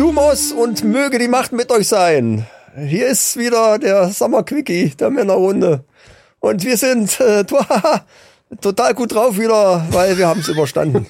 [0.00, 2.46] Lumos und möge die Macht mit euch sein.
[2.74, 5.84] Hier ist wieder der Summer Quickie der Männerrunde.
[6.38, 7.44] Und wir sind äh,
[8.62, 11.06] total gut drauf wieder, weil wir haben es überstanden.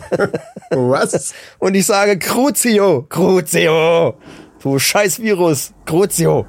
[0.70, 1.34] Was?
[1.60, 4.16] Und ich sage Crucio, Crucio,
[4.60, 6.46] du scheiß Virus, Crucio.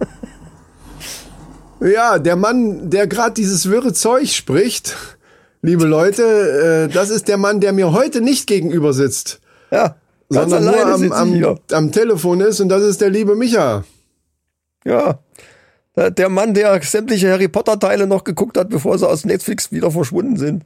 [1.78, 4.96] Ja, der Mann, der gerade dieses wirre Zeug spricht,
[5.62, 9.40] liebe Leute, äh, das ist der Mann, der mir heute nicht gegenüber sitzt.
[9.70, 9.96] Ja,
[10.30, 13.84] ganz sondern nur am, am, am Telefon ist und das ist der liebe Micha.
[14.84, 15.18] Ja.
[15.96, 19.90] Der- Mann, der sämtliche Harry Potter Teile noch geguckt hat, bevor sie aus Netflix wieder
[19.90, 20.64] verschwunden sind.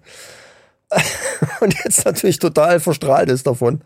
[1.60, 3.80] Und jetzt natürlich total verstrahlt ist davon.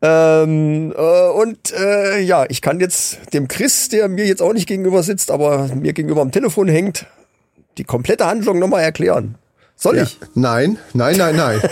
[0.00, 4.66] Ähm, äh, und äh, ja, ich kann jetzt dem Chris, der mir jetzt auch nicht
[4.68, 7.04] gegenüber sitzt, aber mir gegenüber am Telefon hängt,
[7.76, 9.34] die komplette Handlung nochmal erklären.
[9.76, 10.04] Soll Ja.
[10.04, 10.18] ich?
[10.34, 11.60] Nein, nein, nein, nein.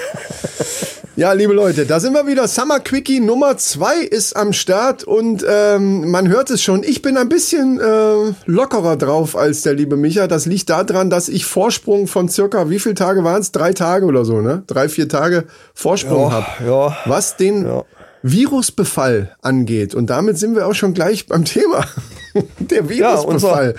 [1.18, 2.46] ja, liebe Leute, da sind wir wieder.
[2.46, 6.84] Summer Quickie Nummer zwei ist am Start und ähm, man hört es schon.
[6.84, 10.28] Ich bin ein bisschen äh, lockerer drauf als der liebe Micha.
[10.28, 13.50] Das liegt daran, dass ich Vorsprung von circa, wie viele Tage waren es?
[13.50, 14.62] Drei Tage oder so, ne?
[14.68, 16.46] Drei, vier Tage Vorsprung Ja, habe.
[16.64, 16.96] ja.
[17.06, 17.82] Was den Ja.
[18.22, 19.96] Virusbefall angeht.
[19.96, 21.84] Und damit sind wir auch schon gleich beim Thema.
[22.60, 23.74] der Virusbefall.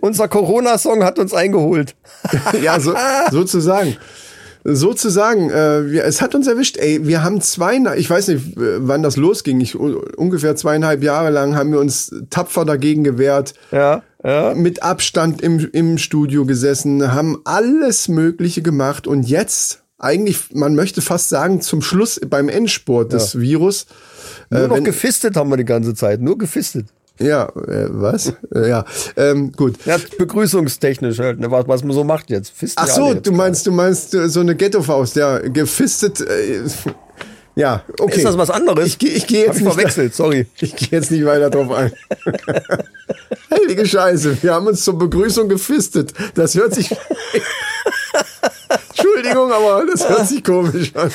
[0.00, 1.94] Unser Corona-Song hat uns eingeholt.
[2.62, 2.94] ja, so,
[3.30, 3.96] sozusagen.
[4.64, 8.86] Sozusagen, äh, wir, es hat uns erwischt, ey, wir haben zwei, ich weiß nicht, äh,
[8.86, 14.02] wann das losging, ich, ungefähr zweieinhalb Jahre lang haben wir uns tapfer dagegen gewehrt, Ja,
[14.24, 14.54] ja.
[14.54, 21.00] mit Abstand im, im Studio gesessen, haben alles Mögliche gemacht und jetzt, eigentlich, man möchte
[21.02, 23.86] fast sagen, zum Schluss beim Endspurt des Virus,
[24.50, 26.20] Nur noch wenn- gefistet haben wir die ganze Zeit.
[26.20, 26.86] Nur gefistet.
[27.20, 28.32] Ja, äh, was?
[28.54, 28.84] Äh, ja,
[29.16, 29.76] ähm, gut.
[29.84, 32.50] Ja, begrüßungstechnisch halt, ne, was, was man so macht jetzt.
[32.52, 36.20] Fisten Ach so, du meinst, du meinst äh, so eine Ghetto-Faust, ja, gefistet.
[36.20, 36.62] Äh,
[37.54, 38.16] ja, okay.
[38.16, 38.86] Ist das was anderes?
[38.86, 39.74] Ich, geh- ich gehe Hab jetzt ich nicht.
[39.74, 40.46] verwechselt, sorry.
[40.60, 41.92] Ich gehe jetzt nicht weiter drauf ein.
[43.50, 46.14] Heilige Scheiße, wir haben uns zur Begrüßung gefistet.
[46.34, 46.90] Das hört sich.
[48.90, 51.10] Entschuldigung, aber das hört sich komisch an.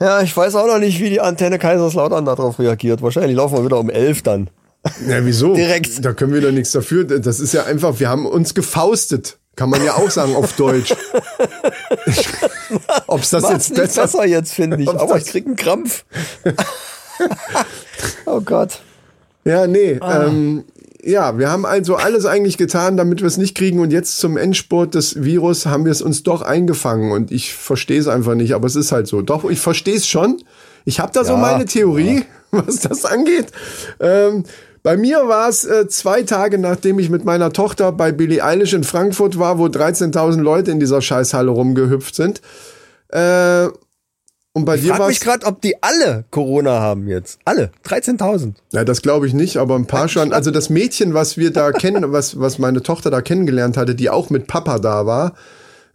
[0.00, 3.02] Ja, ich weiß auch noch nicht, wie die Antenne Kaiserslautern darauf reagiert.
[3.02, 4.48] Wahrscheinlich laufen wir wieder um elf dann.
[5.06, 5.54] Ja, wieso?
[5.54, 6.04] Direkt.
[6.04, 7.04] Da können wir doch nichts dafür.
[7.04, 9.38] Das ist ja einfach, wir haben uns gefaustet.
[9.56, 10.94] Kann man ja auch sagen auf Deutsch.
[13.06, 14.88] Ob's das Macht's jetzt besser, besser jetzt, finde ich.
[14.88, 16.04] Aber ich krieg einen Krampf.
[18.26, 18.80] oh Gott.
[19.44, 19.98] Ja, nee.
[20.00, 20.26] Ah.
[20.26, 20.64] Ähm,
[21.02, 23.80] ja, wir haben also alles eigentlich getan, damit wir es nicht kriegen.
[23.80, 27.12] Und jetzt zum Endspurt des Virus haben wir es uns doch eingefangen.
[27.12, 29.20] Und ich verstehe es einfach nicht, aber es ist halt so.
[29.20, 30.42] Doch, ich verstehe es schon.
[30.84, 33.48] Ich habe da so Ja, meine Theorie, was das angeht.
[33.98, 34.44] Ähm,
[34.82, 38.72] bei mir war es äh, zwei Tage, nachdem ich mit meiner Tochter bei Billie Eilish
[38.72, 42.40] in Frankfurt war, wo 13.000 Leute in dieser Scheißhalle rumgehüpft sind.
[43.08, 43.68] Äh,
[44.52, 47.38] und bei Ich dir war mich gerade, ob die alle Corona haben jetzt.
[47.44, 47.70] Alle.
[47.86, 48.54] 13.000.
[48.72, 50.32] Ja, das glaube ich nicht, aber ein paar schon.
[50.32, 54.10] Also das Mädchen, was wir da kennen, was, was meine Tochter da kennengelernt hatte, die
[54.10, 55.34] auch mit Papa da war,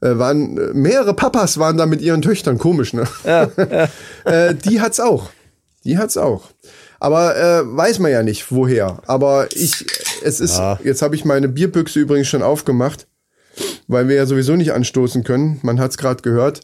[0.02, 3.08] äh, waren äh, mehrere Papas waren da mit ihren Töchtern, komisch, ne?
[4.26, 5.30] äh, die hat's auch.
[5.84, 6.50] Die hat's auch.
[7.00, 9.02] Aber äh, weiß man ja nicht, woher.
[9.08, 9.86] Aber ich,
[10.24, 10.80] es ist, Ja.
[10.84, 13.08] jetzt habe ich meine Bierbüchse übrigens schon aufgemacht,
[13.88, 15.60] weil wir ja sowieso nicht anstoßen können.
[15.64, 16.62] Man hat's gerade gehört.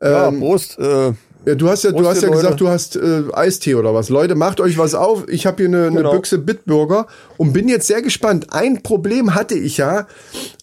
[0.00, 0.78] Ja, Ähm, Prost.
[0.78, 1.12] Äh,
[1.46, 4.08] ja, du hast ja, du hast ja gesagt, du hast äh, Eistee oder was.
[4.08, 5.28] Leute, macht euch was auf.
[5.28, 6.12] Ich habe hier eine, eine Genau.
[6.12, 8.46] Büchse Bitburger und bin jetzt sehr gespannt.
[8.52, 10.06] Ein Problem hatte ich ja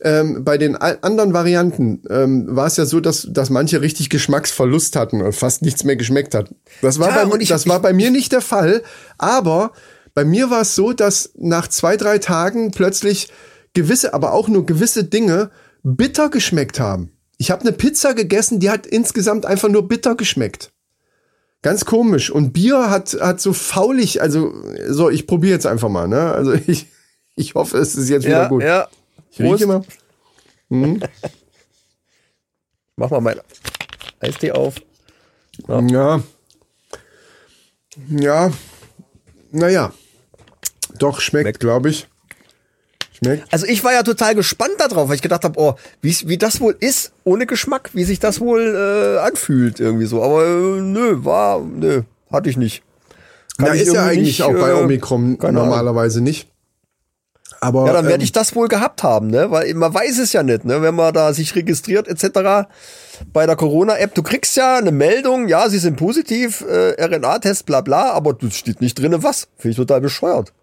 [0.02, 2.02] ähm, bei den anderen Varianten.
[2.10, 5.96] Ähm, war es ja so, dass, dass manche richtig Geschmacksverlust hatten und fast nichts mehr
[5.96, 6.54] geschmeckt hat.
[6.82, 8.82] Das war, Ja, bei, ich- das war bei mir nicht der Fall.
[9.18, 9.72] Aber
[10.14, 13.30] bei mir war es so, dass nach zwei, drei Tagen plötzlich
[13.74, 15.52] gewisse, aber auch nur gewisse Dinge
[15.84, 17.12] bitter geschmeckt haben.
[17.42, 20.74] Ich habe eine Pizza gegessen, die hat insgesamt einfach nur bitter geschmeckt.
[21.62, 22.30] Ganz komisch.
[22.30, 24.54] Und Bier hat, hat so faulig, also,
[24.88, 26.34] so, ich probiere jetzt einfach mal, ne?
[26.34, 26.88] Also ich,
[27.36, 28.62] ich hoffe, es ist jetzt wieder ja, gut.
[28.62, 28.90] ja.
[29.32, 29.84] Ich rieche mal.
[32.98, 33.40] Mach mal mein
[34.20, 34.76] Eistee auf.
[35.68, 36.22] Ja.
[38.10, 38.52] Ja.
[39.52, 39.94] Naja.
[40.98, 41.60] Doch, schmeckt, Schmeckt.
[41.62, 42.08] glaube ich.
[43.24, 43.52] Schmeckt.
[43.52, 46.62] Also ich war ja total gespannt darauf, weil ich gedacht habe, oh, wie, wie das
[46.62, 50.24] wohl ist ohne Geschmack, wie sich das wohl äh, anfühlt irgendwie so.
[50.24, 52.84] Aber äh, nö, war, nö, hatte ich nicht.
[53.58, 55.54] Kann Ja, ich ist ja eigentlich nicht, auch bei äh, Omikron Ahnung.
[55.54, 56.48] normalerweise nicht.
[57.62, 59.52] Aber Ja, dann werde ähm, ich das wohl gehabt haben, ne?
[59.52, 60.82] Weil man weiß es ja nicht, ne?
[60.82, 62.70] Wenn man da sich registriert etc.
[63.34, 67.82] Bei der Corona-App, du kriegst ja eine Meldung, ja, sie sind positiv, äh, RNA-Test, bla
[67.82, 69.50] bla, aber du steht nicht drinne was.
[69.58, 70.54] Finde ich total bescheuert.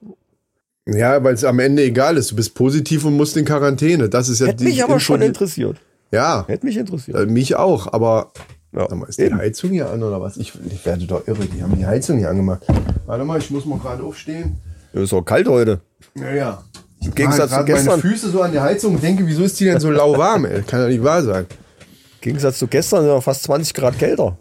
[0.86, 2.30] Ja, weil es am Ende egal ist.
[2.30, 4.08] Du bist positiv und musst in Quarantäne.
[4.08, 5.78] Das ist ja Hätte mich aber Info, schon interessiert.
[6.12, 7.16] Ja, Hätte mich interessiert.
[7.16, 7.92] äh, mich auch.
[7.92, 8.32] Aber
[8.72, 8.86] Ja.
[8.94, 10.36] Mal, ist die Heizung hier an oder was?
[10.36, 12.62] Ich, ich werde doch irre, die haben die Heizung hier angemacht.
[13.06, 14.56] Warte mal, ich muss mal gerade aufstehen.
[14.92, 15.80] Ja, Ist auch kalt heute.
[16.14, 16.64] Ja, ja.
[17.02, 18.00] Im Gegensatz zu meine gestern.
[18.00, 20.62] Füße so an die Heizung und denke, wieso ist die denn so lauwarm, ey?
[20.62, 21.46] Kann ja nicht wahr sein.
[21.46, 24.36] Im Gegensatz zu gestern sind wir fast 20 Grad kälter.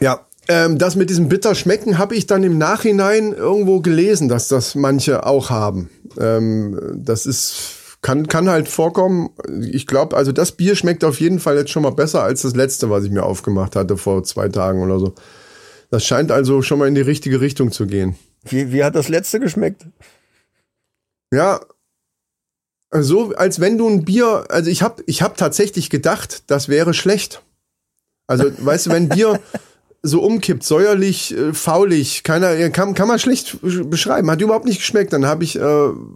[0.00, 4.74] Ja, ähm, das mit diesem Bitterschmecken habe ich dann im Nachhinein irgendwo gelesen, dass das
[4.74, 5.90] manche auch haben.
[6.18, 9.30] Ähm, das ist kann kann halt vorkommen.
[9.72, 12.54] Ich glaube, also das Bier schmeckt auf jeden Fall jetzt schon mal besser als das
[12.54, 15.14] letzte, was ich mir aufgemacht hatte vor zwei Tagen oder so.
[15.90, 18.16] Das scheint also schon mal in die richtige Richtung zu gehen.
[18.44, 19.86] Wie, wie hat das letzte geschmeckt?
[21.32, 21.60] Ja,
[22.92, 26.94] so als wenn du ein Bier, also ich habe ich hab tatsächlich gedacht, das wäre
[26.94, 27.42] schlecht.
[28.26, 29.40] Also weißt du, wenn Bier
[30.06, 33.58] so umkippt, säuerlich, äh, faulig, keiner kann, kann man schlecht
[33.88, 35.12] beschreiben, hat überhaupt nicht geschmeckt.
[35.12, 35.64] Dann habe ich äh,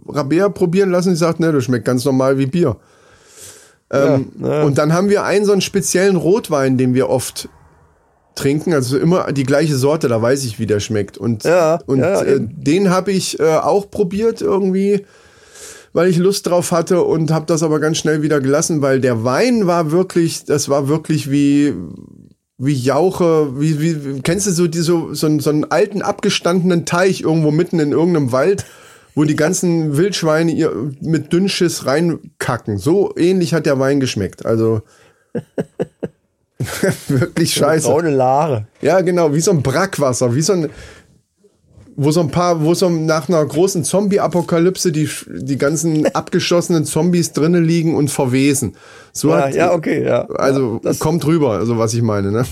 [0.07, 2.77] Rabea probieren lassen, die sagt, ne, das schmeckt ganz normal wie Bier.
[3.91, 4.63] Ähm, Ja, ja.
[4.63, 7.49] Und dann haben wir einen so einen speziellen Rotwein, den wir oft
[8.35, 11.17] trinken, also immer die gleiche Sorte, da weiß ich, wie der schmeckt.
[11.17, 15.03] Und, Ja, und äh, den habe ich äh, auch probiert irgendwie,
[15.93, 19.23] weil ich Lust drauf hatte und habe das aber ganz schnell wieder gelassen, weil der
[19.23, 21.73] Wein war wirklich, das war wirklich wie
[22.61, 26.85] wie Jauche, wie, wie kennst du so die, so, so, einen- so einen alten abgestandenen
[26.85, 28.65] Teich irgendwo mitten in irgendeinem Wald,
[29.15, 30.71] wo die ganzen Wildschweine ihr
[31.01, 32.77] mit Dünnschiss reinkacken.
[32.77, 34.45] So ähnlich hat der Wein geschmeckt.
[34.45, 34.81] Also
[37.07, 37.87] wirklich scheiße.
[37.87, 38.67] Braune Lare.
[38.81, 40.69] Ja, genau, wie so ein Brackwasser, wie so ein,
[42.01, 47.33] wo so ein paar, wo so nach einer großen Zombie-Apokalypse die, die ganzen abgeschossenen Zombies
[47.33, 48.77] drinnen liegen und verwesen.
[49.11, 50.25] So Ja, hat, ja, okay, ja.
[50.29, 52.45] Also ja, kommt rüber, also was ich meine, ne?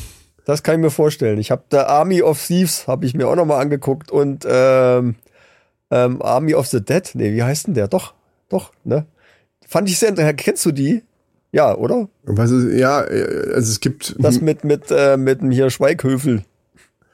[0.43, 1.39] das kann ich mir vorstellen.
[1.39, 5.15] Ich habe The Army of Thieves, habe ich mir auch nochmal angeguckt und ähm,
[5.91, 7.87] ähm, Army of the Dead, nee, wie heißt denn der?
[7.87, 8.13] Doch,
[8.49, 9.05] doch, ne?
[9.65, 10.39] Fand ich sehr interessant.
[10.39, 11.03] Kennst du die?
[11.51, 12.09] Ja, oder?
[12.23, 14.15] Was ist, ja, äh, also es gibt.
[14.19, 16.43] Das mit, mit, äh, mit dem hier Schweighöfel.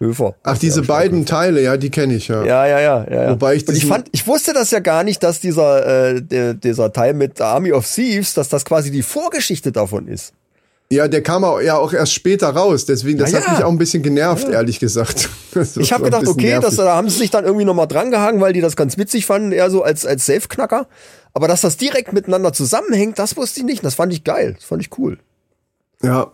[0.03, 0.35] Höfer.
[0.43, 2.43] Ach, diese Ja, beiden Teile, ja, die kenne ich, ja.
[2.43, 3.23] Ja, ja, ja, ja.
[3.23, 3.29] ja.
[3.31, 6.53] Wobei ich und ich fand, ich wusste das ja gar nicht, dass dieser, äh, der,
[6.53, 10.33] dieser Teil mit Army of Thieves, dass das quasi die Vorgeschichte davon ist.
[10.91, 13.53] Ja, der kam auch, ja auch erst später raus, deswegen, das Ja, hat ja.
[13.53, 15.29] mich auch ein bisschen genervt, ehrlich gesagt.
[15.75, 18.61] Ich habe gedacht, okay, das, da haben sie sich dann irgendwie nochmal drangehangen, weil die
[18.61, 20.87] das ganz witzig fanden, eher so als, als Safe-Knacker.
[21.35, 23.85] Aber dass das direkt miteinander zusammenhängt, das wusste ich nicht.
[23.85, 24.53] Das fand ich geil.
[24.55, 25.19] Das fand ich cool.
[26.01, 26.31] Ja,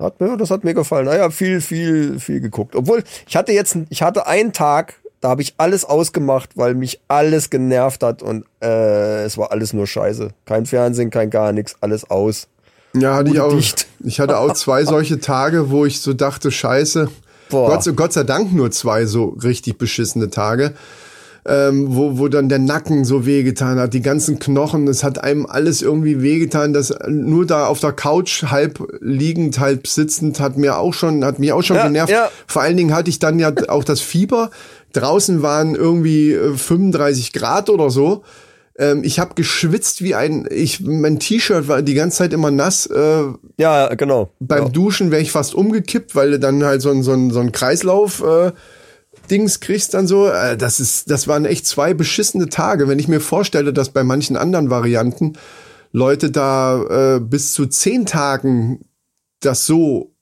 [0.00, 1.04] Hat mir, das hat mir gefallen.
[1.06, 2.74] Naja, viel, viel, viel geguckt.
[2.74, 7.00] Obwohl, ich hatte jetzt, ich hatte einen Tag, da habe ich alles ausgemacht, weil mich
[7.08, 10.30] alles genervt hat und äh, es war alles nur Scheiße.
[10.46, 12.48] Kein Fernsehen, kein gar nichts, alles aus.
[12.94, 13.52] ja, hatte ich auch.
[13.52, 13.86] Dicht.
[14.02, 17.10] Ich hatte auch zwei solche Tage, wo ich so dachte, scheiße.
[17.50, 17.68] Boah.
[17.68, 20.72] Gott, Gott sei Dank nur zwei so richtig beschissene Tage.
[21.52, 25.46] Ähm, wo, wo dann der Nacken so wehgetan hat, die ganzen Knochen, es hat einem
[25.46, 30.78] alles irgendwie wehgetan, das nur da auf der Couch halb liegend, halb sitzend, hat mir
[30.78, 32.12] auch schon, hat mich auch schon Ja, genervt.
[32.12, 32.30] ja.
[32.46, 34.50] Vor allen Dingen hatte ich dann ja auch das Fieber.
[34.92, 38.22] Draußen waren irgendwie äh, 35 Grad oder so.
[38.78, 42.86] Ähm, ich habe geschwitzt wie ein, ich, mein T-Shirt war die ganze Zeit immer nass.
[42.86, 43.22] Äh,
[43.56, 44.30] Ja, genau.
[44.38, 44.68] beim ja.
[44.68, 48.22] Duschen wäre ich fast umgekippt, weil dann halt so ein, so ein, so ein Kreislauf
[48.22, 48.52] äh,
[49.30, 50.28] Dings kriegst dann so.
[50.28, 52.88] Äh, das ist, das waren echt zwei beschissene Tage.
[52.88, 55.34] Wenn ich mir vorstelle, dass bei manchen anderen Varianten
[55.92, 58.84] Leute da äh, bis zu zehn Tagen
[59.40, 60.12] das so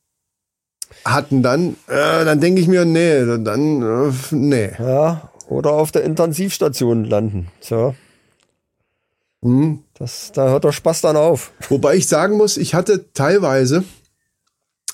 [1.05, 4.71] hatten dann, äh, dann denke ich mir, nee, dann, äh, nee.
[4.79, 7.49] Ja, oder auf der Intensivstation landen.
[7.61, 7.95] Tja,
[9.43, 9.85] Hm.
[9.95, 11.53] das, da hört der Spaß dann auf.
[11.69, 13.85] Wobei ich sagen muss, ich hatte teilweise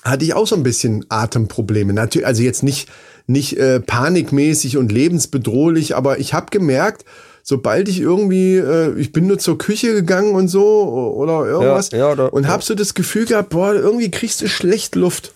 [0.03, 1.91] hatte ich auch so ein bisschen Atemprobleme.
[1.91, 2.89] Natürlich, also jetzt nicht
[3.27, 7.05] nicht äh, panikmäßig und lebensbedrohlich, aber ich habe gemerkt,
[7.43, 11.97] sobald ich irgendwie, äh, ich bin nur zur Küche gegangen und so oder irgendwas Ja,
[11.99, 15.33] ja, oder- und hab so das Gefühl gehabt, boah, irgendwie kriegst du schlecht Luft.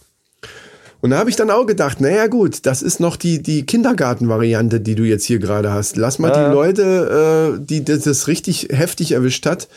[1.01, 4.81] Und da habe ich dann auch gedacht, naja gut, das ist noch die, die Kindergartenvariante,
[4.81, 5.95] die du jetzt hier gerade hast.
[5.95, 6.49] Lass mal Ja.
[6.49, 9.69] die Leute, äh, die das, das richtig heftig erwischt hat,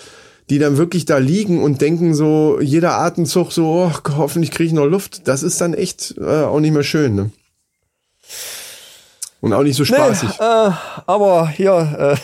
[0.50, 4.72] die dann wirklich da liegen und denken so, jeder Atemzug so, oh, hoffentlich kriege ich
[4.72, 5.28] noch Luft.
[5.28, 7.14] Das ist dann echt äh, auch nicht mehr schön.
[7.14, 7.30] Ne?
[9.40, 10.38] Und auch nicht so spaßig.
[10.38, 10.70] Äh,
[11.06, 12.16] aber hier,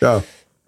[0.00, 0.22] Ja,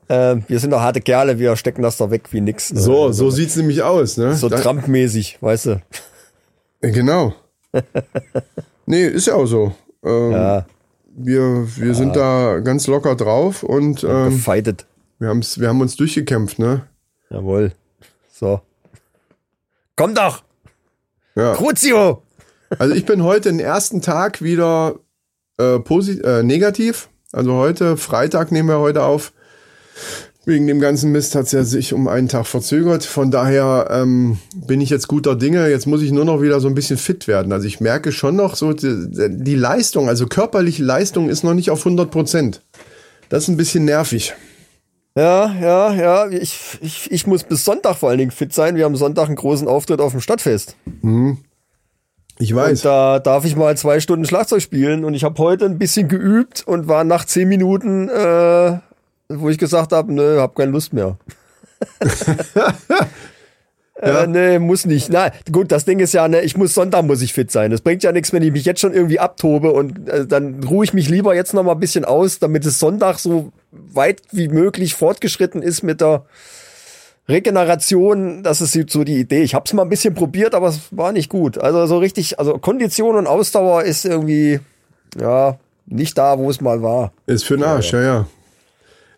[0.08, 2.72] äh, äh, wir sind doch harte Kerle, wir stecken das da weg wie nix.
[2.72, 2.80] Ne?
[2.80, 4.16] so, so sieht's nämlich aus.
[4.16, 4.34] Ne?
[4.34, 5.70] So Trump-mäßig, weißt du.
[6.80, 7.34] Äh, Genau.
[8.86, 9.74] nee, ist ja auch so.
[10.04, 10.66] Ähm, Ja,
[11.16, 14.86] Wir, wir sind da ganz locker drauf und ähm, gefeitet.
[15.18, 16.86] wir, haben's, wir haben uns durchgekämpft, ne?
[17.30, 17.72] Jawohl.
[18.30, 18.60] So.
[19.96, 20.42] Komm doch!
[21.34, 21.54] Ja.
[21.54, 22.22] Crucio!
[22.78, 24.96] Also ich bin heute den ersten Tag wieder
[25.58, 27.08] äh, posit äh, negativ.
[27.32, 29.32] Also heute, Freitag nehmen wir heute auf.
[30.44, 33.04] Wegen dem ganzen Mist hat es ja sich um einen Tag verzögert.
[33.04, 35.68] Von daher ähm, bin ich jetzt guter Dinge.
[35.68, 37.52] Jetzt muss ich nur noch wieder so ein bisschen fit werden.
[37.52, 41.70] Also ich merke schon noch so, die, die Leistung, also körperliche Leistung ist noch nicht
[41.70, 42.62] auf 100 Prozent.
[43.28, 44.34] Das ist ein bisschen nervig.
[45.16, 46.28] Ja, ja, ja.
[46.28, 48.76] Ich, ich, ich muss bis Sonntag vor allen Dingen fit sein.
[48.76, 50.76] Wir haben Sonntag einen großen Auftritt auf dem Stadtfest.
[52.38, 52.82] Ich Und weiß.
[52.82, 55.04] da darf ich mal zwei Stunden Schlagzeug spielen.
[55.04, 58.78] Und ich habe heute ein bisschen geübt und war nach zehn Minuten, äh,
[59.28, 61.16] wo ich gesagt habe, nö, hab keine Lust mehr.
[63.98, 65.08] Äh, nee, muss nicht.
[65.08, 67.70] Na, gut, das Ding ist ja, ne, ich muss Sonntag muss ich fit sein.
[67.70, 70.84] Das bringt ja nichts, wenn ich mich jetzt schon irgendwie abtobe und äh, dann ruhe
[70.84, 74.48] ich mich lieber jetzt noch mal ein bisschen aus, damit es Sonntag so weit wie
[74.48, 76.26] möglich fortgeschritten ist mit der
[77.28, 78.42] Regeneration.
[78.42, 79.42] Das ist so die Idee.
[79.42, 81.58] Ich habe es mal ein bisschen probiert, aber es war nicht gut.
[81.58, 84.60] Also so richtig, also Kondition und Ausdauer ist irgendwie
[85.20, 87.12] ja nicht da, wo es mal war.
[87.26, 88.26] Ist für den Arsch, ja, ja.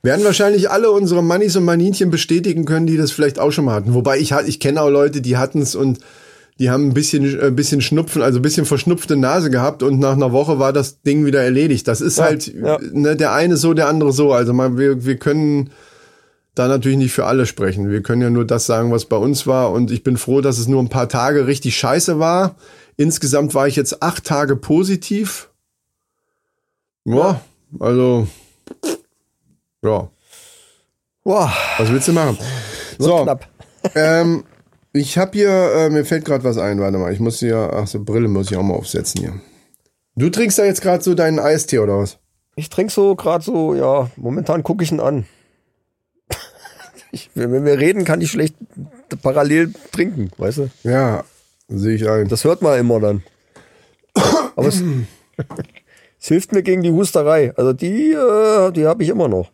[0.02, 3.74] Werden wahrscheinlich alle unsere Mannis und Maninchen bestätigen können, die das vielleicht auch schon mal
[3.74, 3.94] hatten.
[3.94, 5.98] Wobei ich, ich kenne auch Leute, die hatten es und
[6.60, 10.14] die haben ein bisschen, ein bisschen Schnupfen, also ein bisschen verschnupfte Nase gehabt und nach
[10.14, 11.86] einer Woche war das Ding wieder erledigt.
[11.88, 12.78] Das ist Ja, halt, ja.
[12.92, 14.32] ne, der eine so, der andere so.
[14.32, 15.70] Also man, wir, wir können
[16.58, 17.90] da natürlich nicht für alle sprechen.
[17.90, 19.72] Wir können ja nur das sagen, was bei uns war.
[19.72, 22.56] Und ich bin froh, dass es nur ein paar Tage richtig scheiße war.
[22.96, 25.50] Insgesamt war ich jetzt acht Tage positiv.
[27.04, 27.40] Ja,
[27.78, 28.26] also,
[29.82, 30.08] ja,
[31.28, 32.38] Boah, was willst du machen?
[32.98, 33.46] so So, knapp.
[33.94, 34.44] ähm,
[34.94, 37.86] ich habe hier, äh, mir fällt gerade was ein, warte mal, ich muss hier, ach
[37.86, 39.34] so, Brille muss ich auch mal aufsetzen hier.
[40.16, 42.16] Du trinkst da jetzt gerade so deinen Eistee oder was?
[42.56, 45.26] Ich trinke so gerade so, ja, momentan gucke ich ihn an.
[47.10, 48.54] Ich, wenn wir reden, kann ich schlecht
[49.22, 50.70] parallel trinken, weißt du?
[50.82, 51.24] Ja,
[51.68, 52.28] sehe ich ein.
[52.28, 53.22] Das hört man immer dann.
[54.56, 54.82] Aber es,
[56.20, 57.52] es hilft mir gegen die Husterei.
[57.56, 59.50] Also die, äh, die habe ich immer noch.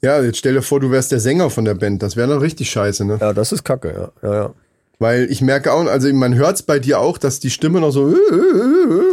[0.00, 2.02] Ja, jetzt stell dir vor, du wärst der Sänger von der Band.
[2.02, 3.18] Das wäre doch richtig scheiße, ne?
[3.20, 4.28] Ja, das ist Kacke, ja.
[4.28, 4.54] ja, ja.
[4.98, 8.14] Weil ich merke auch, also man hört's bei dir auch, dass die Stimme noch so,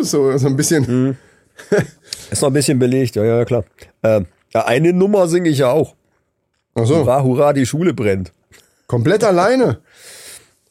[0.02, 1.18] so, so ein bisschen.
[2.32, 3.66] Ist noch ein bisschen belegt, ja, ja, klar.
[4.04, 5.96] Ähm, ja, eine Nummer singe ich ja auch.
[6.76, 8.32] Ach so, Hurra, hurra, die Schule brennt.
[8.88, 9.80] komplett alleine.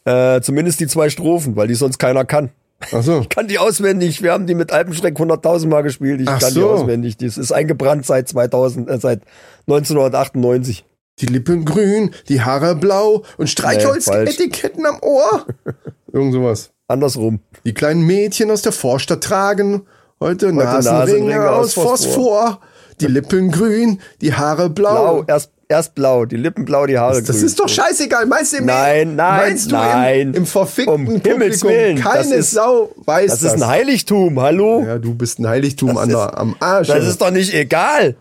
[0.05, 2.51] Äh, zumindest die zwei Strophen, weil die sonst keiner kann.
[2.93, 3.21] Ach so.
[3.21, 4.23] Ich kann die auswendig.
[4.23, 6.21] Wir haben die mit Alpenschreck 100.000 Mal gespielt.
[6.21, 6.71] Ich Ach kann die so.
[6.71, 7.17] auswendig.
[7.17, 9.23] Das ist eingebrannt seit 2000, äh, seit
[9.67, 10.85] 1998.
[11.21, 13.49] Die Lippen grün, die Haare blau und.
[13.49, 15.47] Streichholz-Etiketten am Ohr.
[16.13, 16.71] Irgend sowas.
[16.87, 17.41] Andersrum.
[17.65, 19.83] Die kleinen Mädchen aus der Vorstadt tragen
[20.21, 22.61] heute, Nasenringe, Nasenringe aus aus Phosphor.
[23.01, 25.23] Die Lippen grün, die Haare blau.
[25.23, 27.47] Blau, erst, erst blau, die Lippen blau, die Haare Das grün.
[27.47, 28.27] ist doch scheißegal.
[28.27, 30.29] Meinst du Nein, nein, meinst du nein.
[30.29, 34.41] Im, im verfickten Um Publikum Willen, keine das ist- Sau weiß Das ist ein Heiligtum,
[34.41, 34.83] hallo?
[34.85, 36.89] Ja, du bist ein Heiligtum an ist- der, am Arsch.
[36.89, 38.17] Das ist doch nicht egal.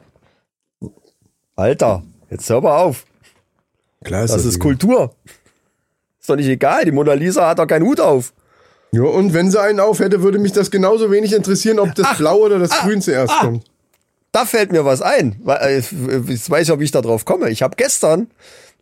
[1.55, 3.05] Alter, jetzt hör mal auf.
[4.03, 4.59] Klar Das ist egal.
[4.59, 5.15] Kultur.
[6.19, 6.85] Ist doch nicht egal.
[6.85, 8.33] Die Mona Lisa hat doch keinen Hut auf.
[8.91, 12.17] Ja, und wenn sie einen auf hätte, würde mich das genauso wenig interessieren, ob das
[12.17, 13.65] Blau oder das Grün zuerst kommt.
[14.37, 15.35] Da fällt mir was ein.
[15.43, 17.49] Weil, äh, Jetzt weiß ich auch, wie ich da drauf komme.
[17.49, 18.27] Ich habe gestern,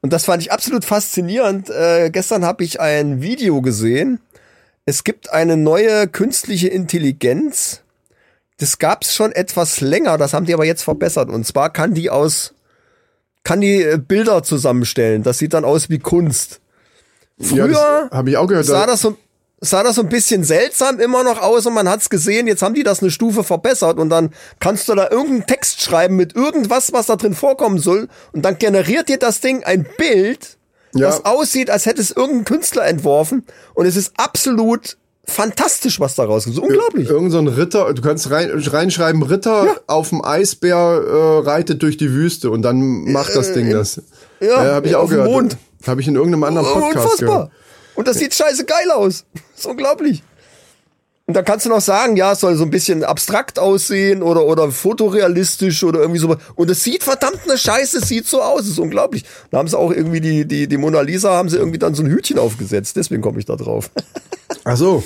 [0.01, 4.19] und das fand ich absolut faszinierend, äh, gestern habe ich ein Video gesehen.
[4.85, 7.81] Es gibt eine neue künstliche Intelligenz.
[8.57, 11.29] Das gab's schon etwas länger, das haben die aber jetzt verbessert.
[11.29, 12.53] Und zwar kann die aus,
[13.45, 15.24] kann die äh, Bilder zusammenstellen.
[15.24, 16.59] Das sieht dann aus wie Kunst.
[17.38, 18.65] Ja, Früher habe ich auch gehört.
[18.65, 19.17] sah da- das so
[19.69, 22.74] sah das so ein bisschen seltsam immer noch aus und man hat's gesehen, jetzt haben
[22.75, 26.93] die das eine Stufe verbessert und dann kannst du da irgendeinen Text schreiben mit irgendwas,
[26.93, 30.57] was da drin vorkommen soll und dann generiert dir das Ding ein Bild,
[30.93, 31.07] Ja.
[31.07, 33.43] das aussieht, als hätte es irgendein Künstler entworfen
[33.74, 36.55] und es ist absolut fantastisch, was da rauskommt.
[36.55, 37.10] So unglaublich.
[37.10, 41.98] Irgend so ein Ritter, du kannst rein, reinschreiben, Ritter auf dem Eisbär äh, reitet durch
[41.98, 43.98] die Wüste und dann macht das Ding das.
[44.39, 45.27] Äh, ja, habe ich ja, auch gehört.
[45.29, 45.57] Mond.
[45.88, 47.27] Habe ich in irgendeinem anderen Podcast Unfassbar.
[47.27, 47.51] gehört.
[47.95, 49.25] Und das sieht scheiße geil aus.
[49.33, 50.23] Das ist unglaublich.
[51.27, 54.45] Und dann kannst du noch sagen, ja, es soll so ein bisschen abstrakt aussehen oder,
[54.45, 56.35] oder fotorealistisch oder irgendwie so.
[56.53, 59.25] Und es sieht verdammt eine Scheiße, es sieht so aus, es ist unglaublich.
[59.49, 62.03] Da haben sie auch irgendwie die, die, die Mona Lisa haben sie irgendwie dann so
[62.03, 63.89] ein Hütchen aufgesetzt, deswegen komme ich da drauf.
[64.65, 65.03] Ach so.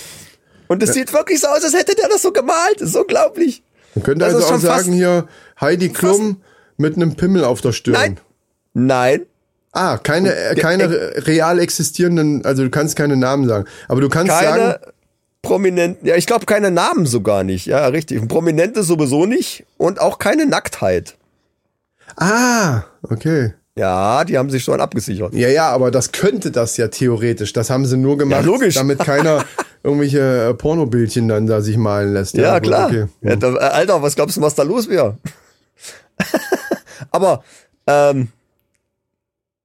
[0.68, 3.64] Und es sieht wirklich so aus, als hätte der das so gemalt, das ist unglaublich.
[3.96, 5.26] Man könnte Das also ist auch sagen hier
[5.60, 6.42] Heidi Klum
[6.76, 7.94] mit einem Pimmel auf der Stirn.
[7.94, 8.20] Nein.
[8.74, 9.26] Nein.
[9.72, 13.66] Ah, keine, äh, keine re- real existierenden, also du kannst keine Namen sagen.
[13.88, 14.84] Aber du kannst Keine sagen,
[15.44, 18.28] prominenten, ja, ich glaube keine Namen sogar nicht, ja, richtig.
[18.28, 21.16] Prominente sowieso nicht und auch keine Nacktheit.
[22.18, 23.54] ah, okay.
[23.76, 25.34] Ja, die haben sich schon abgesichert.
[25.34, 27.54] Ja, ja, aber das könnte das ja theoretisch.
[27.54, 28.76] Das haben sie nur gemacht, Ja, logisch.
[28.76, 29.46] damit keiner
[29.84, 32.36] irgendwelche äh, Pornobildchen dann da sich malen lässt.
[32.36, 32.88] Ja, gut, klar.
[32.88, 33.06] okay.
[33.22, 35.18] Ja, da, äh, Alter, was glaubst du, was da los wäre?
[37.12, 37.44] Aber
[37.88, 38.28] ähm,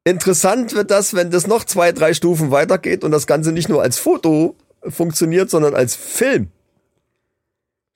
[0.04, 3.82] Interessant wird das, wenn das noch zwei, drei Stufen weitergeht und das Ganze nicht nur
[3.82, 4.54] als Foto
[4.86, 6.48] funktioniert, sondern als Film.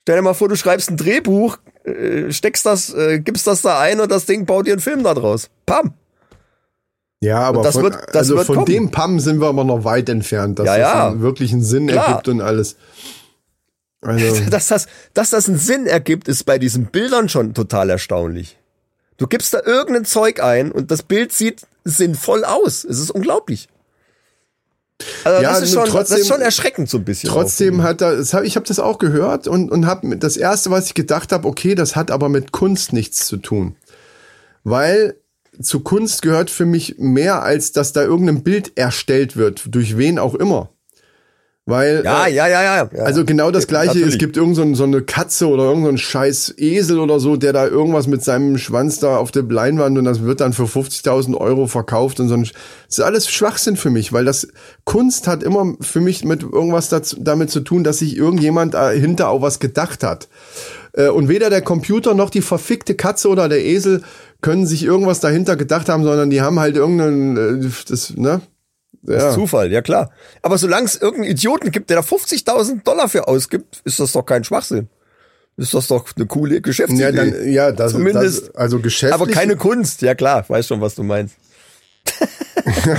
[0.03, 3.79] Stell dir mal vor, du schreibst ein Drehbuch, äh, steckst das, äh, gibst das da
[3.79, 5.49] ein und das Ding baut dir einen Film da draus.
[5.67, 5.93] Pam.
[7.21, 8.65] Ja, aber das von, wird- also von kommen.
[8.65, 11.07] dem Pam sind wir aber noch weit entfernt, dass Ja, das ja.
[11.09, 12.07] einen wirklichen Sinn Klar.
[12.07, 12.75] ergibt und alles.
[14.01, 18.57] Also, Dass das, dass das einen Sinn ergibt, ist bei diesen Bildern schon total erstaunlich.
[19.19, 22.83] Du gibst da irgendein Zeug ein und das Bild sieht sinnvoll aus.
[22.83, 23.67] Es ist unglaublich.
[25.23, 27.29] Also Ja, das, ist schon, das trotzdem- ist schon erschreckend so ein bisschen.
[27.29, 30.71] trotzdem hat er, das hab, ich habe das auch gehört und, und habe das erste,
[30.71, 33.75] was ich gedacht habe, okay, das hat aber mit Kunst nichts zu tun.
[34.63, 35.15] Weil
[35.61, 40.19] zu Kunst gehört für mich mehr, als dass da irgendein Bild erstellt wird, durch wen
[40.19, 40.69] auch immer.
[41.69, 42.89] Weil Ja, äh, ja, ja, ja.
[42.93, 43.03] ja.
[43.03, 44.15] Also genau das gleiche, Natürlich.
[44.15, 47.35] es gibt irgend so, ein- so eine Katze oder irgendein so scheiß Esel oder so,
[47.37, 50.63] der da irgendwas mit seinem Schwanz da auf der Leinwand und das wird dann für
[50.67, 54.47] 50.000 Euro verkauft und so ein, das ist alles Schwachsinn für mich, weil das
[54.83, 59.29] Kunst hat immer für mich mit irgendwas dazu, damit zu tun, dass sich irgendjemand dahinter
[59.29, 60.27] auch was gedacht hat.
[60.93, 64.01] Äh, Und weder der Computer noch die verfickte Katze oder der Esel
[64.41, 68.41] können sich irgendwas dahinter gedacht haben, sondern die haben halt irgendeinen, äh, das, ne?
[69.03, 69.31] Ja.
[69.31, 70.11] Zufall, ja klar.
[70.41, 74.25] Aber solange es irgendeinen Idioten gibt, der da 50.000 Dollar für ausgibt, ist das doch
[74.25, 74.89] kein Schwachsinn.
[75.57, 77.03] Ist das doch eine coole Geschäftsidee.
[77.03, 78.47] Ja, dann, ja, das, Zumindest.
[78.47, 79.13] das also geschäftlich.
[79.13, 81.35] Aber keine Kunst, ja klar, weiß schon, was du meinst.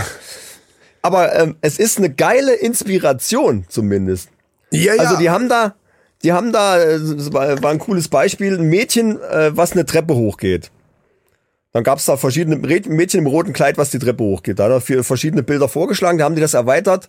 [1.02, 4.28] Aber ähm, es ist eine geile Inspiration zumindest.
[4.70, 5.02] Ja, ja.
[5.02, 5.74] Also die haben da,
[6.22, 9.86] die haben da, äh, das war, war ein cooles Beispiel, ein Mädchen, äh, was eine
[9.86, 10.70] Treppe hochgeht.
[11.72, 14.58] Dann gab's da verschiedene Mädchen im roten Kleid, was die Treppe hochgeht.
[14.58, 17.08] Da hat er vier verschiedene Bilder vorgeschlagen, da haben die das erweitert.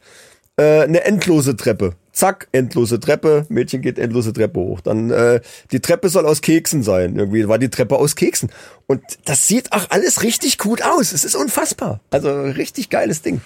[0.58, 1.96] Äh, eine endlose Treppe.
[2.12, 4.82] Zack, endlose Treppe, Mädchen geht endlose Treppe hoch.
[4.82, 5.40] Dann äh,
[5.72, 7.16] die Treppe soll aus Keksen sein.
[7.16, 8.52] Irgendwie war die Treppe aus Keksen.
[8.86, 11.14] Und das sieht auch alles richtig gut aus.
[11.14, 12.02] Es ist unfassbar.
[12.12, 13.42] Also richtig geiles Ding.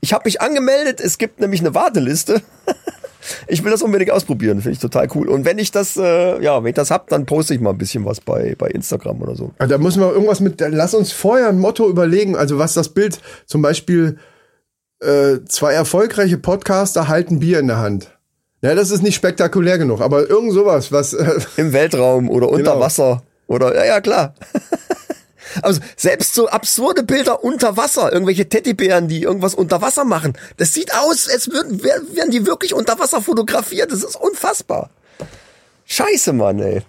[0.00, 2.42] Ich habe mich angemeldet, es gibt nämlich eine Warteliste.
[3.48, 5.28] Ich will das unbedingt ausprobieren, finde ich total cool.
[5.28, 7.78] Und wenn ich das, äh, ja, wenn ich das hab, dann poste ich mal ein
[7.78, 9.52] bisschen was bei, bei Instagram oder so.
[9.58, 12.88] Ah, Da müssen wir irgendwas mit, lass uns vorher ein Motto überlegen, also was das
[12.90, 14.18] Bild, zum Beispiel
[15.00, 18.16] äh, zwei erfolgreiche Podcaster halten Bier in der Hand.
[18.62, 22.72] Ja, das ist nicht spektakulär genug, aber irgend sowas, was, äh, Im Weltraum oder unter
[22.72, 22.80] Genau.
[22.80, 24.34] Wasser oder, ja, ja, klar.
[25.62, 30.74] Also selbst so absurde Bilder unter Wasser, irgendwelche Teddybären, die irgendwas unter Wasser machen, das
[30.74, 33.90] sieht aus, als würden wär- wären die wirklich unter Wasser fotografiert.
[33.92, 34.90] Das ist unfassbar.
[35.86, 36.82] Scheiße, Mann, ey.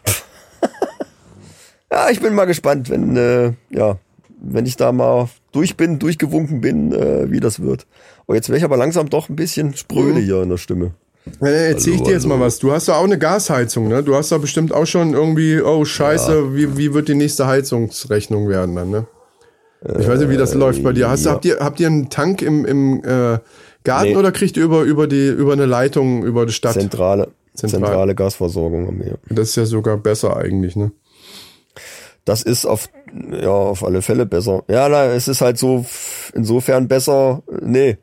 [1.92, 3.98] ja, ich bin mal gespannt, wenn, äh, ja,
[4.40, 7.86] wenn ich da mal durch bin, durchgewunken bin, äh, wie das wird.
[8.28, 10.92] Oh, jetzt wäre ich aber langsam doch ein bisschen spröde hier in der Stimme.
[11.42, 12.60] Äh, erzähl ich dir jetzt mal was.
[12.60, 14.04] Du hast ja auch eine Gasheizung, ne?
[14.04, 18.50] Du hast da bestimmt auch schon irgendwie, oh scheiße, wie, wie wird die nächste Heizungsrechnung
[18.50, 19.08] werden dann, ne?
[20.00, 21.10] Ich weiß nicht, wie das läuft bei dir.
[21.10, 21.36] Hast du, ja.
[21.36, 23.40] habt ihr, habt ihr einen Tank im, im äh,
[23.84, 24.16] Garten Nee.
[24.16, 26.74] oder kriegt ihr über, über die, über eine Leitung über die Stadt?
[26.74, 27.82] Zentrale, Zentral.
[27.82, 29.18] zentrale Gasversorgung haben wir.
[29.30, 30.92] Das ist ja sogar besser eigentlich, ne?
[32.26, 32.90] Das ist auf,
[33.32, 34.64] ja, auf alle Fälle besser.
[34.68, 35.86] Ja, na, es ist halt so,
[36.36, 37.98] insofern besser, nee.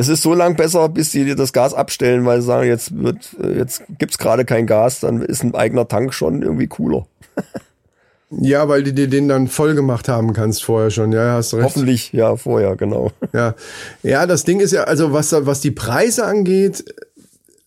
[0.00, 3.02] Es ist so lang besser, bis die dir das Gas abstellen, weil sie sagen, jetzt
[3.02, 7.06] wird, jetzt gibt's gerade kein Gas, dann ist ein eigener Tank schon irgendwie cooler.
[8.32, 11.10] Ja, weil du dir den dann voll gemacht haben kannst vorher schon.
[11.10, 11.64] Ja, hast recht.
[11.64, 13.10] Hoffentlich, ja, vorher, genau.
[13.32, 13.56] Ja.
[14.04, 16.84] ja, das Ding ist ja, also was, was die Preise angeht,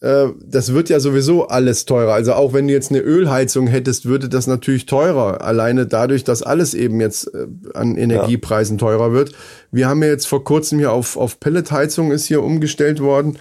[0.03, 2.13] äh, das wird ja sowieso alles teurer.
[2.13, 5.41] Also auch wenn du jetzt eine Ölheizung hättest, würde das natürlich teurer.
[5.41, 9.31] Alleine dadurch, dass alles eben jetzt äh, an Energiepreisen teurer wird.
[9.71, 13.39] Wir haben ja jetzt vor kurzem hier auf, auf Pelletheizung ist hier umgestellt worden.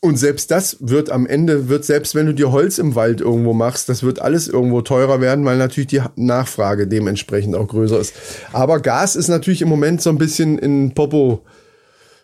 [0.00, 3.52] Und selbst das wird am Ende, wird selbst wenn du dir Holz im Wald irgendwo
[3.52, 8.14] machst, das wird alles irgendwo teurer werden, weil natürlich die Nachfrage dementsprechend auch größer ist.
[8.52, 11.42] Aber Gas ist natürlich im Moment so ein bisschen in Popo.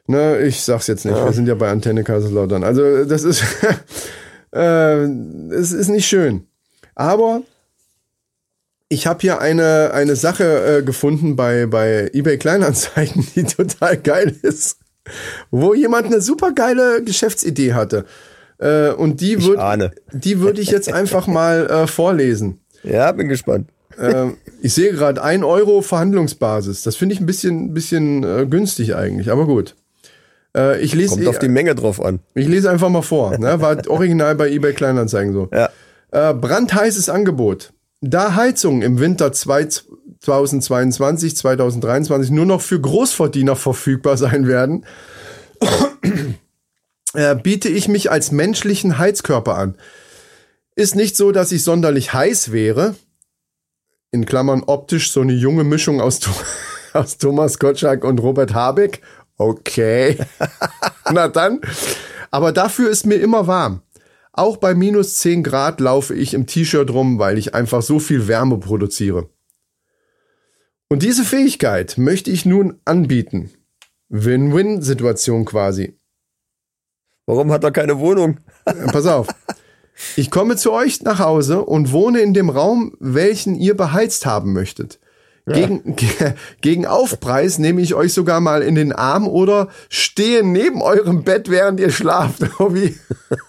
[0.06, 1.16] Ne, ich sag's jetzt nicht.
[1.16, 2.64] Wir sind ja bei Antenne Kaiserslautern.
[2.64, 3.44] Also das ist,
[4.54, 6.46] äh, es ist nicht schön.
[6.94, 7.42] Aber
[8.88, 14.34] ich habe hier eine, eine Sache äh, gefunden bei, bei eBay Kleinanzeigen, die total geil
[14.42, 14.78] ist
[15.50, 18.04] wo jemand eine super geile Geschäftsidee hatte.
[18.58, 22.60] Äh, und die würde die würde ich jetzt einfach mal äh, vorlesen.
[22.82, 23.68] Ja, bin gespannt.
[23.98, 26.82] Ähm, ich sehe gerade 1 Euro Verhandlungsbasis.
[26.82, 29.76] Das finde ich ein bisschen, bisschen äh, günstig eigentlich, aber gut.
[30.56, 32.20] Äh, ich, lese, Kommt auf die Menge drauf an.
[32.34, 33.36] ich lese einfach mal vor.
[33.38, 33.60] Ne?
[33.60, 35.48] War original bei eBay Kleinanzeigen so.
[35.52, 35.70] Ja.
[36.10, 37.72] Äh, brandheißes Angebot.
[38.00, 44.84] Da Heizungen im Winter 2022, 2023 nur noch für Großverdiener verfügbar sein werden,
[47.14, 49.76] äh, biete ich mich als menschlichen Heizkörper an.
[50.74, 52.94] Ist nicht so, dass ich sonderlich heiß wäre.
[54.10, 56.20] In Klammern optisch so eine junge Mischung aus,
[56.92, 59.00] aus Thomas Gottschalk und Robert Habeck.
[59.36, 60.18] Okay.
[61.10, 61.60] Na dann.
[62.30, 63.82] Aber dafür ist mir immer warm.
[64.32, 68.28] Auch bei minus 10 Grad laufe ich im T-Shirt rum, weil ich einfach so viel
[68.28, 69.28] Wärme produziere.
[70.88, 73.50] Und diese Fähigkeit möchte ich nun anbieten.
[74.08, 75.98] Win-Win-Situation quasi.
[77.26, 78.40] Warum hat er keine Wohnung?
[78.64, 79.26] Pass auf.
[80.16, 84.52] Ich komme zu euch nach Hause und wohne in dem Raum, welchen ihr beheizt haben
[84.52, 84.98] möchtet.
[85.46, 85.54] Ja.
[85.54, 85.96] Gegen,
[86.60, 91.50] gegen Aufpreis nehme ich euch sogar mal in den Arm oder stehe neben eurem Bett,
[91.50, 92.42] während ihr schlaft.
[92.58, 92.96] Oh, wie,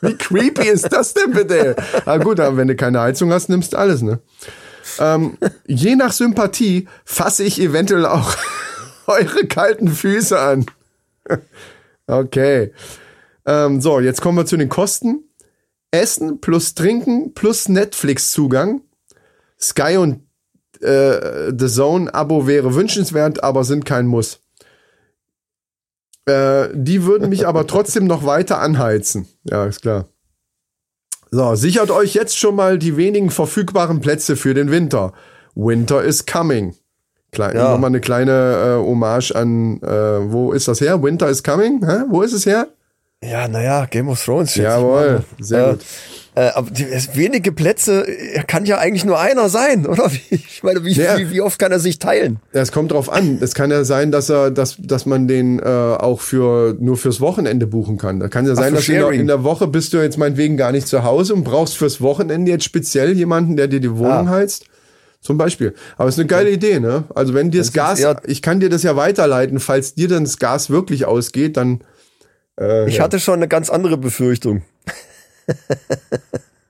[0.01, 1.75] wie creepy ist das denn bitte?
[2.05, 4.19] Na gut, aber wenn du keine Heizung hast, nimmst du alles, ne?
[4.99, 8.35] Ähm, je nach Sympathie fasse ich eventuell auch
[9.07, 10.65] eure kalten Füße an.
[12.07, 12.73] okay.
[13.45, 15.25] Ähm, so, jetzt kommen wir zu den Kosten.
[15.91, 18.81] Essen plus Trinken plus Netflix-Zugang.
[19.59, 20.22] Sky und
[20.83, 24.39] äh, The Zone-Abo wäre wünschenswert, aber sind kein Muss.
[26.25, 29.27] Äh, die würden mich aber trotzdem noch weiter anheizen.
[29.43, 30.05] Ja, ist klar.
[31.31, 35.13] So, sichert euch jetzt schon mal die wenigen verfügbaren Plätze für den Winter.
[35.55, 36.75] Winter is coming.
[37.31, 37.71] Klein, ja.
[37.71, 41.01] Nochmal eine kleine äh, Hommage an, äh, wo ist das her?
[41.01, 41.83] Winter is coming?
[41.83, 42.03] Hä?
[42.09, 42.67] Wo ist es her?
[43.23, 44.55] Ja, naja, Game of Thrones.
[44.55, 45.85] Jawohl, sehr äh, gut.
[46.35, 48.07] Äh, aber die, wenige Plätze
[48.47, 50.09] kann ja eigentlich nur einer sein, oder?
[50.29, 51.17] Ich meine, wie, ja.
[51.17, 52.39] wie, wie, oft kann er sich teilen?
[52.53, 53.37] Ja, es kommt drauf an.
[53.39, 57.21] Es kann ja sein, dass er, dass, dass man den äh, auch für nur fürs
[57.21, 58.19] Wochenende buchen kann.
[58.19, 60.57] Da kann ja sein, Ach, dass in der, in der, Woche bist du jetzt meinetwegen
[60.57, 64.27] gar nicht zu Hause und brauchst fürs Wochenende jetzt speziell jemanden, der dir die Wohnung
[64.27, 64.31] ah.
[64.31, 64.65] heizt.
[65.21, 65.73] Zum Beispiel.
[65.97, 66.55] Aber es ist eine geile ja.
[66.55, 67.05] Idee, ne?
[67.15, 70.25] Also wenn dir das, das Gas, ich kann dir das ja weiterleiten, falls dir dann
[70.25, 71.81] das Gas wirklich ausgeht, dann.
[72.59, 73.03] Äh, ich ja.
[73.03, 74.63] hatte schon eine ganz andere Befürchtung.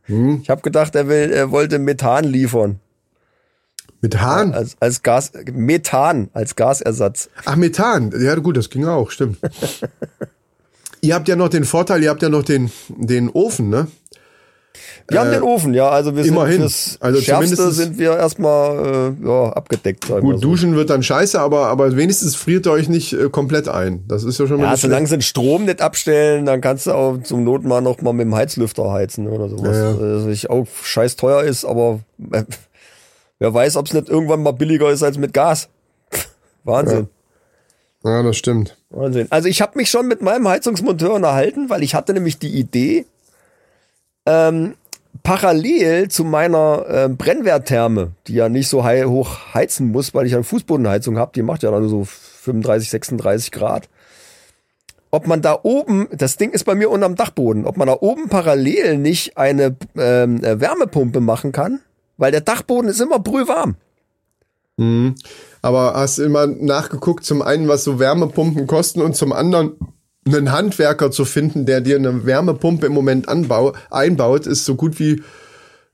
[0.05, 0.39] Hm?
[0.41, 2.79] Ich habe gedacht, er will, er wollte Methan liefern.
[4.01, 4.53] Methan?
[4.53, 7.29] Als, als Gas, Methan als Gasersatz.
[7.45, 8.13] Ach, Methan.
[8.19, 9.37] Ja, gut, das ging auch, stimmt.
[11.01, 13.87] ihr habt ja noch den Vorteil, ihr habt ja noch den, den Ofen, ne?
[15.07, 15.89] Wir äh, haben den Ofen, ja.
[15.89, 16.53] Also wir immerhin.
[16.53, 20.07] sind fürs also Schärfste sind wir erstmal äh, ja, abgedeckt.
[20.07, 20.41] Gut, so.
[20.41, 24.03] duschen wird dann scheiße, aber, aber wenigstens friert ihr euch nicht äh, komplett ein.
[24.07, 26.91] Das ist ja schon mal Ja, solange sie den Strom nicht abstellen, dann kannst du
[26.91, 29.77] auch zum Not mal noch mal mit dem Heizlüfter heizen oder sowas.
[29.77, 30.13] Ja, ja.
[30.13, 31.99] Also ich auch scheiß teuer ist, aber
[32.31, 32.43] äh,
[33.39, 35.69] wer weiß, ob es nicht irgendwann mal billiger ist als mit Gas.
[36.63, 37.07] Wahnsinn.
[38.03, 38.17] Ja.
[38.17, 38.77] ja, das stimmt.
[38.89, 39.27] Wahnsinn.
[39.29, 43.05] Also ich habe mich schon mit meinem Heizungsmonteur unterhalten, weil ich hatte nämlich die Idee,
[44.25, 44.75] ähm,
[45.21, 50.43] parallel zu meiner äh, Brennwerttherme, die ja nicht so hoch heizen muss, weil ich eine
[50.43, 53.89] Fußbodenheizung habe, die macht ja dann so 35, 36 Grad.
[55.11, 58.29] Ob man da oben, das Ding ist bei mir unterm Dachboden, ob man da oben
[58.29, 61.81] parallel nicht eine ähm, äh, Wärmepumpe machen kann,
[62.17, 63.75] weil der Dachboden ist immer brühwarm.
[64.77, 65.15] Mhm.
[65.61, 69.73] Aber hast du immer nachgeguckt, zum einen, was so Wärmepumpen kosten und zum anderen,
[70.25, 74.99] einen Handwerker zu finden, der dir eine Wärmepumpe im Moment anbau, einbaut, ist so gut
[74.99, 75.21] wie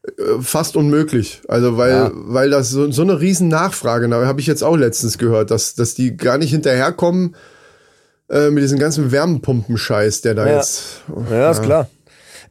[0.06, 1.42] äh, fast unmöglich.
[1.48, 2.12] Also weil, ja.
[2.14, 5.76] weil das so, so eine riesen Nachfrage, da habe ich jetzt auch letztens gehört, dass,
[5.76, 7.36] dass die gar nicht hinterherkommen
[8.30, 10.58] äh, mit diesem ganzen Wärmepumpenscheiß, der da ja.
[10.58, 11.02] jetzt.
[11.30, 11.90] Ja, ja, ist klar.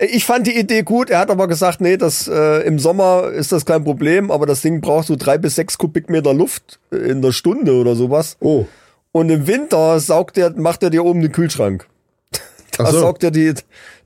[0.01, 1.11] Ich fand die Idee gut.
[1.11, 4.61] Er hat aber gesagt, nee, das äh, im Sommer ist das kein Problem, aber das
[4.61, 8.37] Ding braucht so drei bis sechs Kubikmeter Luft in der Stunde oder sowas.
[8.39, 8.67] Oh.
[9.13, 11.87] Und im Winter saugt er, macht er dir oben den Kühlschrank.
[12.77, 13.01] Da so.
[13.01, 13.55] saugt er die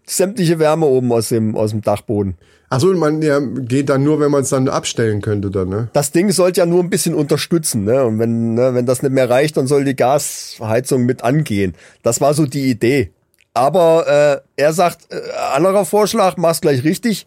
[0.06, 2.36] sämtliche Wärme oben aus dem, aus dem Dachboden.
[2.70, 5.88] Achso, man ja, geht dann nur, wenn man es dann abstellen könnte, dann, ne?
[5.92, 8.02] Das Ding sollte ja nur ein bisschen unterstützen, ne?
[8.02, 11.74] Und wenn, ne, wenn das nicht mehr reicht, dann soll die Gasheizung mit angehen.
[12.02, 13.10] Das war so die Idee.
[13.52, 15.20] Aber äh, er sagt, äh,
[15.54, 17.26] anderer Vorschlag, mach's gleich richtig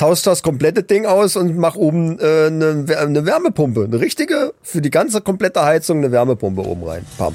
[0.00, 3.84] tauscht das komplette Ding aus und mach oben äh, eine, eine Wärmepumpe.
[3.84, 7.04] Eine richtige, für die ganze komplette Heizung eine Wärmepumpe oben rein.
[7.18, 7.34] Pam.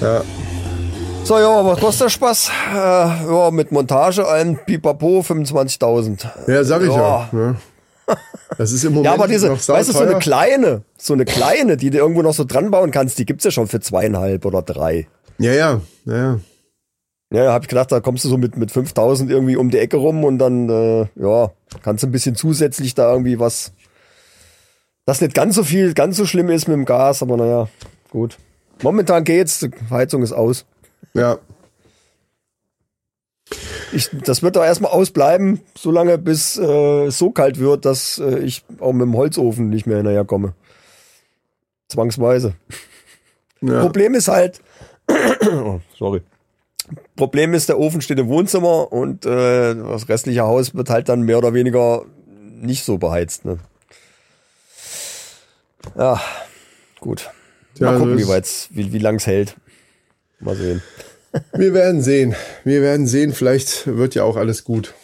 [0.00, 0.22] Ja.
[1.22, 2.50] So, ja, was kostet der Spaß?
[2.74, 6.26] Äh, ja, mit Montage ein Pipapo 25.000.
[6.48, 6.96] Ja, sag ich ja.
[6.96, 7.56] ja ne?
[8.58, 11.76] Das ist im Moment Ja, aber diese, weißt du, so eine kleine, so eine kleine,
[11.76, 14.62] die du irgendwo noch so dran bauen kannst, die gibt's ja schon für zweieinhalb oder
[14.62, 15.06] drei.
[15.38, 16.14] Ja, ja, ja.
[16.14, 16.40] Ja,
[17.32, 19.96] da habe ich gedacht, da kommst du so mit, mit 5000 irgendwie um die Ecke
[19.96, 21.50] rum und dann, äh, ja,
[21.82, 23.72] kannst du ein bisschen zusätzlich da irgendwie was,
[25.06, 27.68] das nicht ganz so viel, ganz so schlimm ist mit dem Gas, aber naja,
[28.10, 28.38] gut.
[28.82, 30.66] Momentan geht's, die Heizung ist aus.
[31.14, 31.38] Ja.
[33.92, 38.64] Ich, das wird doch erstmal ausbleiben, solange bis äh, so kalt wird, dass äh, ich
[38.80, 40.54] auch mit dem Holzofen nicht mehr hinterherkomme.
[41.88, 42.54] Zwangsweise.
[43.60, 43.80] Ja.
[43.80, 44.60] Problem ist halt,
[45.46, 46.22] oh, sorry.
[47.16, 51.22] Problem ist, der Ofen steht im Wohnzimmer und äh, das restliche Haus wird halt dann
[51.22, 52.04] mehr oder weniger
[52.60, 53.44] nicht so beheizt.
[53.44, 53.58] Ne?
[55.96, 56.20] Ja,
[57.00, 57.30] gut.
[57.80, 59.56] Mal gucken, wie weit's, wie, wie lang's hält.
[60.40, 60.82] Mal sehen.
[61.54, 62.34] Wir werden sehen.
[62.64, 63.32] Wir werden sehen.
[63.32, 64.94] Vielleicht wird ja auch alles gut.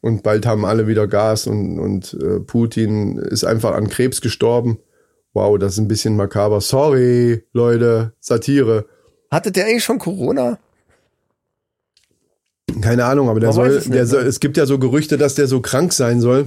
[0.00, 4.78] Und bald haben alle wieder Gas und, und äh, Putin ist einfach an Krebs gestorben.
[5.32, 6.60] Wow, das ist ein bisschen makaber.
[6.60, 8.86] Sorry, Leute, Satire.
[9.30, 10.58] Hatte der eigentlich schon Corona?
[12.82, 15.60] Keine Ahnung, aber der soll, der soll, es gibt ja so Gerüchte, dass der so
[15.60, 16.46] krank sein soll.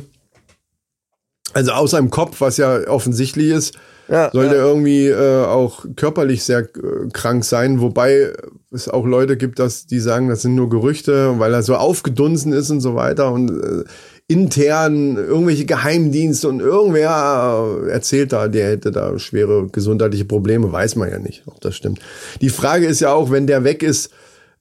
[1.54, 3.76] Also aus seinem Kopf, was ja offensichtlich ist,
[4.08, 4.52] ja, soll ja.
[4.52, 8.34] der irgendwie äh, auch körperlich sehr äh, krank sein, wobei
[8.72, 12.54] es auch Leute gibt, dass die sagen, das sind nur Gerüchte, weil er so aufgedunsen
[12.54, 13.84] ist und so weiter und äh,
[14.28, 21.10] intern irgendwelche Geheimdienste und irgendwer erzählt da, der hätte da schwere gesundheitliche Probleme, weiß man
[21.10, 22.00] ja nicht, ob das stimmt.
[22.42, 24.12] Die Frage ist ja auch, wenn der weg ist,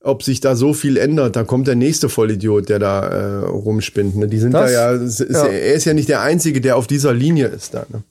[0.05, 4.17] ob sich da so viel ändert, da kommt der nächste Vollidiot, der da äh, rumspinnt.
[4.17, 4.29] Ne?
[4.29, 6.87] Die sind das, da ja, ist, ja, er ist ja nicht der Einzige, der auf
[6.87, 7.87] dieser Linie ist da.
[7.89, 8.03] Ne?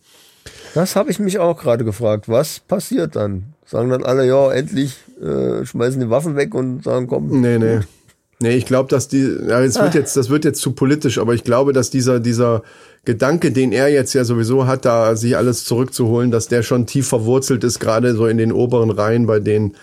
[0.74, 2.28] Das habe ich mich auch gerade gefragt.
[2.28, 3.54] Was passiert dann?
[3.66, 7.42] Sagen dann alle, ja, endlich äh, schmeißen die Waffen weg und sagen, komm.
[7.42, 7.80] Nee, nee.
[8.40, 9.98] Nee, ich glaube, dass die, ja, es wird ah.
[9.98, 12.64] jetzt, das wird jetzt zu politisch, aber ich glaube, dass dieser, dieser
[13.06, 17.08] Gedanke, den er jetzt ja sowieso hat, da sich alles zurückzuholen, dass der schon tief
[17.08, 19.76] verwurzelt ist, gerade so in den oberen Reihen bei denen.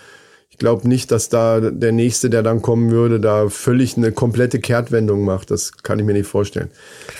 [0.51, 4.59] Ich glaube nicht, dass da der nächste, der dann kommen würde, da völlig eine komplette
[4.59, 5.49] Kehrtwendung macht.
[5.49, 6.69] Das kann ich mir nicht vorstellen.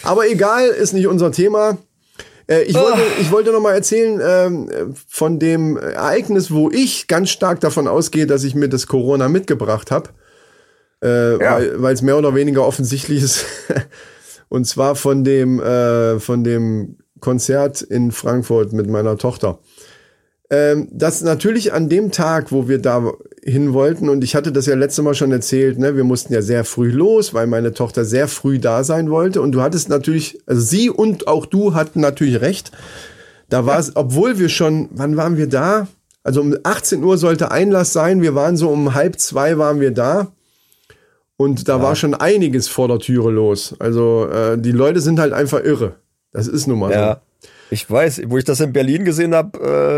[0.04, 1.78] Aber egal, ist nicht unser Thema.
[2.48, 3.22] Äh, ich, wollte, oh.
[3.22, 8.28] ich wollte noch mal erzählen ähm, von dem Ereignis, wo ich ganz stark davon ausgehe,
[8.28, 10.10] dass ich mir das Corona mitgebracht habe,
[11.02, 11.60] äh, ja.
[11.82, 13.46] weil es mehr oder weniger offensichtlich ist.
[14.50, 19.60] Und zwar von dem äh, von dem Konzert in Frankfurt mit meiner Tochter
[20.52, 24.66] ähm, dass natürlich an dem Tag, wo wir da hin wollten, und ich hatte das
[24.66, 28.04] ja letztes Mal schon erzählt, ne, wir mussten ja sehr früh los, weil meine Tochter
[28.04, 29.42] sehr früh da sein wollte.
[29.42, 32.72] Und du hattest natürlich, also sie und auch du hatten natürlich recht.
[33.48, 33.94] Da war es, ja.
[33.96, 35.88] obwohl wir schon, wann waren wir da?
[36.22, 38.22] Also um 18 Uhr sollte Einlass sein.
[38.22, 40.34] Wir waren so um halb zwei waren wir da.
[41.38, 41.84] Und da ja.
[41.84, 43.74] war schon einiges vor der Türe los.
[43.80, 45.96] Also äh, die Leute sind halt einfach irre.
[46.34, 47.14] Das ist nun mal ja.
[47.14, 47.31] so.
[47.72, 49.58] Ich weiß, wo ich das in Berlin gesehen habe,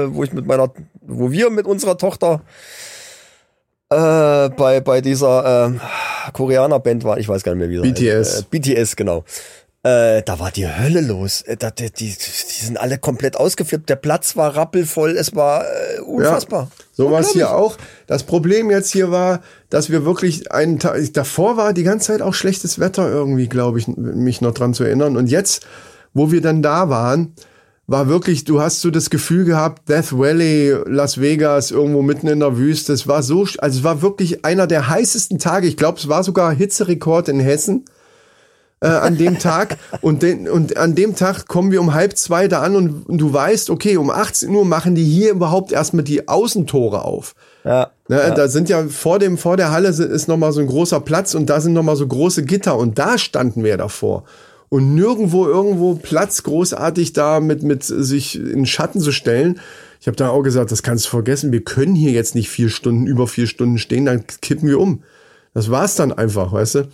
[0.09, 2.41] äh, wo ich mit meiner, wo wir mit unserer Tochter
[3.89, 8.43] äh, bei, bei dieser äh, Koreaner-Band waren, ich weiß gar nicht mehr, wie das BTS.
[8.43, 9.25] BTS, genau.
[9.81, 11.41] Äh, da war die Hölle los.
[11.41, 13.89] Äh, da, die, die, die sind alle komplett ausgeflippt.
[13.89, 15.17] Der Platz war rappelvoll.
[15.17, 16.69] Es war äh, unfassbar.
[16.71, 17.75] Ja, so war es hier auch.
[18.07, 22.21] Das Problem jetzt hier war, dass wir wirklich einen Tag, davor war die ganze Zeit
[22.21, 25.17] auch schlechtes Wetter irgendwie, glaube ich, mich noch dran zu erinnern.
[25.17, 25.65] Und jetzt,
[26.13, 27.33] wo wir dann da waren,
[27.85, 32.39] war wirklich, du hast so das Gefühl gehabt, Death Valley, Las Vegas, irgendwo mitten in
[32.39, 32.93] der Wüste.
[32.93, 35.67] Es war so, also es war wirklich einer der heißesten Tage.
[35.67, 37.83] Ich glaube, es war sogar Hitzerekord in Hessen
[38.79, 39.77] äh, an dem Tag.
[40.01, 43.17] Und, den, und an dem Tag kommen wir um halb zwei da an und, und,
[43.19, 47.35] du weißt, okay, um 18 Uhr machen die hier überhaupt erstmal die Außentore auf.
[47.63, 48.31] Ja, ne, ja.
[48.31, 51.49] Da sind ja vor dem, vor der Halle ist nochmal so ein großer Platz und
[51.49, 54.25] da sind nochmal so große Gitter und da standen wir davor
[54.73, 59.59] und nirgendwo irgendwo Platz großartig da mit, mit sich in Schatten zu stellen.
[60.01, 62.69] Ich habe da auch gesagt, das kannst du vergessen, wir können hier jetzt nicht vier
[62.69, 65.03] Stunden, über vier Stunden stehen, dann kippen wir um.
[65.53, 66.87] Das war's dann einfach, weißt du?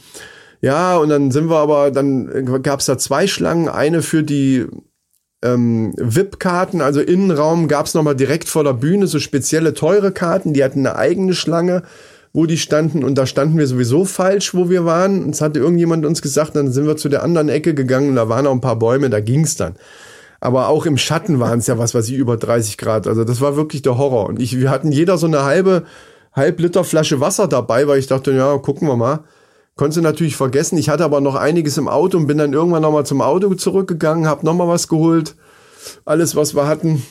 [0.59, 4.65] Ja, und dann sind wir aber, dann gab's da zwei Schlangen, eine für die
[5.41, 10.65] ähm, VIP-Karten, also Innenraum gab's nochmal direkt vor der Bühne so spezielle teure Karten, die
[10.65, 11.83] hatten eine eigene Schlange
[12.33, 15.23] wo die standen und da standen wir sowieso falsch, wo wir waren.
[15.23, 18.15] Und es hatte irgendjemand uns gesagt, dann sind wir zu der anderen Ecke gegangen und
[18.15, 19.75] da waren auch ein paar Bäume, da ging's dann.
[20.39, 23.07] Aber auch im Schatten waren es ja was, was ich über 30 Grad.
[23.07, 24.27] Also das war wirklich der Horror.
[24.27, 25.83] Und ich, wir hatten jeder so eine halbe,
[26.33, 29.25] halb Liter Flasche Wasser dabei, weil ich dachte, ja, gucken wir mal.
[29.75, 30.77] Konnte natürlich vergessen.
[30.77, 34.27] Ich hatte aber noch einiges im Auto und bin dann irgendwann nochmal zum Auto zurückgegangen,
[34.27, 35.35] hab nochmal was geholt.
[36.05, 37.03] Alles, was wir hatten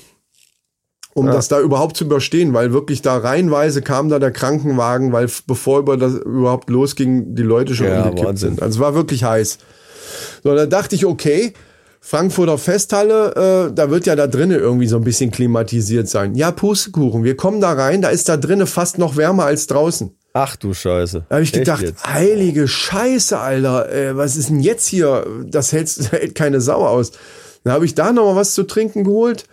[1.15, 1.33] um ja.
[1.33, 5.81] das da überhaupt zu überstehen, weil wirklich da reihenweise kam da der Krankenwagen, weil bevor
[5.81, 8.51] über das überhaupt losging, die Leute schon ja, umgekippt Wahnsinn.
[8.51, 8.63] sind.
[8.63, 9.59] Also es war wirklich heiß.
[10.43, 11.53] So, da dachte ich, okay,
[12.01, 16.35] Frankfurter Festhalle, äh, da wird ja da drinnen irgendwie so ein bisschen klimatisiert sein.
[16.35, 20.13] Ja, Pustekuchen, wir kommen da rein, da ist da drinnen fast noch wärmer als draußen.
[20.35, 21.25] Ach du Scheiße.
[21.29, 22.07] Da habe ich Echt gedacht, jetzt?
[22.07, 25.27] heilige Scheiße, Alter, äh, was ist denn jetzt hier?
[25.47, 27.13] Das hält, hält keine Sau aus.
[27.65, 29.45] Dann habe ich da noch mal was zu trinken geholt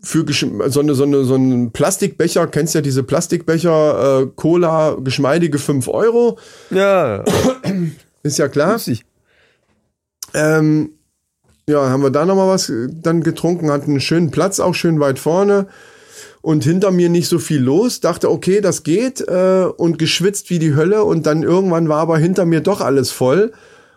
[0.00, 0.24] für
[0.68, 5.88] so eine, so eine, so ein Plastikbecher, kennst ja diese Plastikbecher, äh, Cola, geschmeidige 5
[5.88, 6.38] Euro.
[6.70, 7.24] Ja.
[8.22, 8.80] Ist ja klar.
[10.34, 10.90] Ähm,
[11.68, 15.00] ja, haben wir da nochmal was äh, dann getrunken, hatten einen schönen Platz, auch schön
[15.00, 15.66] weit vorne.
[16.42, 20.60] Und hinter mir nicht so viel los, dachte, okay, das geht, äh, und geschwitzt wie
[20.60, 21.02] die Hölle.
[21.02, 23.52] Und dann irgendwann war aber hinter mir doch alles voll.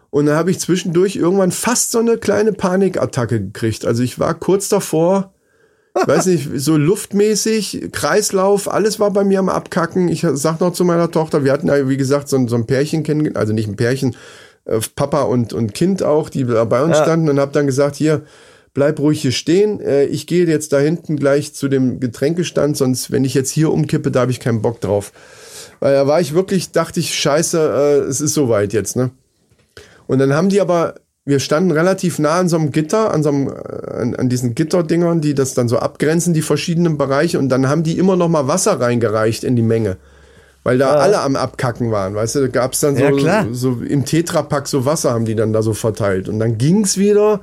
[0.10, 3.86] Und dann habe ich zwischendurch irgendwann fast so eine kleine Panikattacke gekriegt.
[3.86, 5.34] Also ich war kurz davor,
[6.08, 10.08] weiß nicht, so luftmäßig, Kreislauf, alles war bei mir am Abkacken.
[10.08, 12.66] Ich sag noch zu meiner Tochter, wir hatten ja, wie gesagt, so, ein- so ein
[12.66, 14.16] Pärchen kennengelernt, also nicht ein Pärchen,
[14.66, 17.04] äh, Papa und, und Kind auch, die da bei uns Ja.
[17.04, 18.22] standen und hab dann gesagt, hier,
[18.74, 19.80] bleib ruhig hier stehen.
[19.82, 23.72] Äh, ich gehe jetzt da hinten gleich zu dem Getränkestand, sonst, wenn ich jetzt hier
[23.72, 25.12] umkippe, da habe ich keinen Bock drauf.
[25.80, 29.12] Weil da war ich wirklich, dachte ich, scheiße, äh, es ist soweit jetzt, ne?
[30.08, 30.96] Und dann haben die aber,
[31.30, 34.56] wir standen relativ nah an so einem Gitter, an so einem, äh, an, an diesen
[34.56, 37.40] Gitterdingern, die das dann so abgrenzen, die verschiedenen Bereiche.
[37.40, 39.98] Und dann haben die immer noch mal Wasser reingereicht in die Menge.
[40.64, 43.80] Weil da alle am Abkacken waren, weißt du, da gab es dann so, Ja, so
[43.88, 46.28] im Tetrapack so Wasser haben die dann da so verteilt.
[46.28, 47.40] Und dann ging's wieder.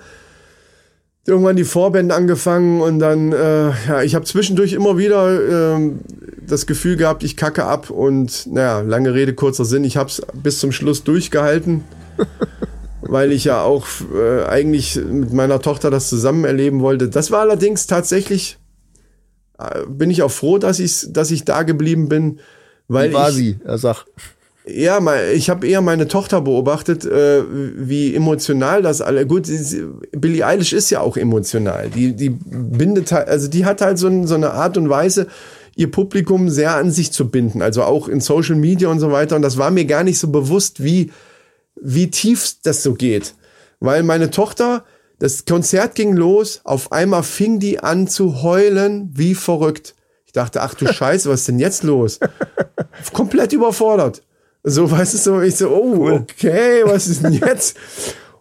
[1.25, 5.99] Irgendwann die Vorbände angefangen und dann, äh, ja, ich habe zwischendurch immer wieder ähm,
[6.47, 10.23] das Gefühl gehabt, ich kacke ab und naja, lange Rede, kurzer Sinn, ich habe es
[10.35, 11.83] bis zum Schluss durchgehalten,
[13.09, 17.09] weil ich ja auch äh, eigentlich mit meiner Tochter das zusammen erleben wollte.
[17.09, 18.59] Das war allerdings tatsächlich,
[19.59, 22.41] äh, bin ich auch froh, dass ich, dass ich da geblieben bin,
[22.89, 23.59] weil Wie war ich, sie?
[23.65, 24.07] Er sagt.
[24.67, 25.01] ja,
[25.33, 29.27] ich habe eher meine Tochter beobachtet, äh, wie emotional das alle.
[29.27, 29.49] Gut,
[30.13, 31.89] Billie Eilish ist ja auch emotional.
[31.91, 35.29] Die, die bindet halt, also die hat halt so, ein, so eine Art und Weise,
[35.77, 37.63] ihr Publikum sehr an sich zu binden.
[37.63, 39.37] Also auch in Social Media und so weiter.
[39.37, 41.11] Und das war mir gar nicht so bewusst, wie,
[41.81, 43.35] wie tief das so geht.
[43.81, 44.85] Weil meine Tochter,
[45.19, 49.95] das Konzert ging los, auf einmal fing die an zu heulen, wie verrückt.
[50.27, 52.19] Ich dachte, ach du Scheiße, was ist denn jetzt los?
[53.13, 54.23] Komplett überfordert.
[54.63, 57.77] So, weißt du, so, ich so, oh, okay, was ist denn jetzt?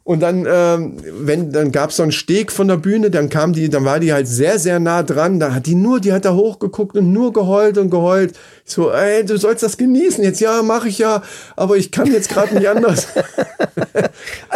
[0.05, 3.69] Und dann, ähm, wenn, dann gab's so einen Steg von der Bühne, dann kam die,
[3.69, 5.39] dann war die halt sehr, sehr nah dran.
[5.39, 8.33] Da hat die nur, die hat da hochgeguckt und nur geheult und geheult.
[8.67, 10.23] Ich so, ey, du sollst das genießen.
[10.23, 11.23] Jetzt ja, mache ich ja,
[11.55, 13.07] aber ich kann jetzt gerade nicht anders.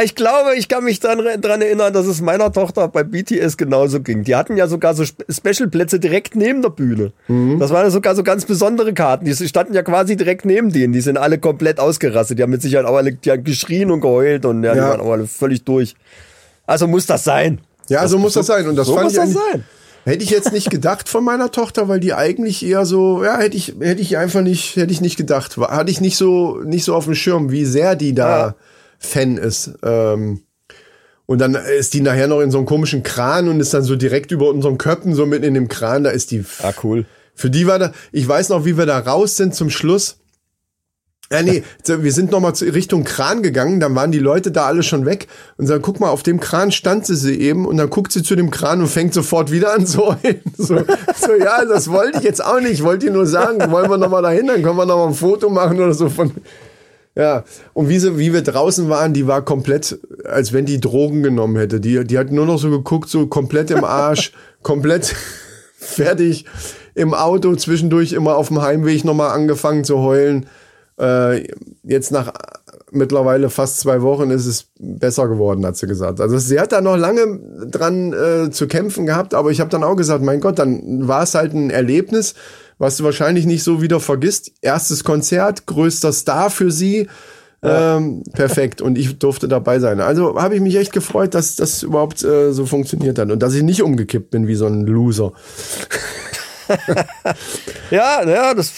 [0.03, 3.99] Ich glaube, ich kann mich dann dran erinnern, dass es meiner Tochter bei BTS genauso
[4.01, 4.23] ging.
[4.23, 7.11] Die hatten ja sogar so Spe- Special-Plätze direkt neben der Bühne.
[7.59, 9.25] Das waren ja sogar so ganz besondere Karten.
[9.25, 10.93] Die standen ja quasi direkt neben denen.
[10.93, 12.39] Die sind alle komplett ausgerastet.
[12.39, 14.89] Die haben mit Sicherheit auch alle die haben geschrien und geheult und ja, die Ja.
[14.89, 15.95] waren auch alle völlig durch.
[16.67, 17.61] Also muss das sein.
[17.87, 18.67] Ja, so muss das sein.
[18.67, 19.63] Und das so fand muss ich das sein.
[20.05, 23.57] Hätte ich jetzt nicht gedacht von meiner Tochter, weil die eigentlich eher so, ja, hätte
[23.57, 25.57] ich, hätte ich einfach nicht, hätte ich nicht gedacht.
[25.57, 28.55] Hatte ich nicht so, nicht so auf dem Schirm, wie sehr die da Ja.
[28.99, 29.71] Fan ist.
[29.83, 30.41] Ähm,
[31.25, 33.95] und dann ist die nachher noch in so einem komischen Kran und ist dann so
[33.95, 36.43] direkt über unseren Köpfen, so mitten in dem Kran, da ist die.
[36.61, 37.05] Ah, cool.
[37.35, 40.17] Für die war da, ich weiß noch, wie wir da raus sind zum Schluss.
[41.31, 45.05] Ja, nee, wir sind nochmal Richtung Kran gegangen, dann waren die Leute da alle schon
[45.05, 48.11] weg und dann guck mal, auf dem Kran stand sie, sie eben und dann guckt
[48.11, 50.41] sie zu dem Kran und fängt sofort wieder an zu heulen.
[50.57, 53.89] So, so ja, das wollte ich jetzt auch nicht, ich wollte dir nur sagen, wollen
[53.89, 56.31] wir nochmal dahin, dann können wir nochmal ein Foto machen oder so von,
[57.15, 61.21] ja, und wie, sie, wie wir draußen waren, die war komplett, als wenn die Drogen
[61.21, 61.79] genommen hätte.
[61.79, 64.31] Die, die hat nur noch so geguckt, so komplett im Arsch,
[64.63, 65.15] komplett
[65.77, 66.45] fertig
[66.95, 70.47] im Auto, zwischendurch immer auf dem Heimweg nochmal angefangen zu heulen.
[70.99, 71.47] Äh,
[71.83, 72.33] jetzt nach
[72.91, 76.19] mittlerweile fast zwei Wochen ist es besser geworden, hat sie gesagt.
[76.19, 79.83] Also sie hat da noch lange dran äh, zu kämpfen gehabt, aber ich habe dann
[79.83, 82.33] auch gesagt, mein Gott, dann war es halt ein Erlebnis,
[82.77, 84.51] was du wahrscheinlich nicht so wieder vergisst.
[84.61, 87.07] Erstes Konzert, größter Star für sie.
[87.61, 88.81] Ähm, perfekt.
[88.81, 89.99] Und ich durfte dabei sein.
[89.99, 93.53] Also habe ich mich echt gefreut, dass das überhaupt äh, so funktioniert hat und dass
[93.53, 95.33] ich nicht umgekippt bin wie so ein Loser.
[97.89, 98.71] Ja, ja, das.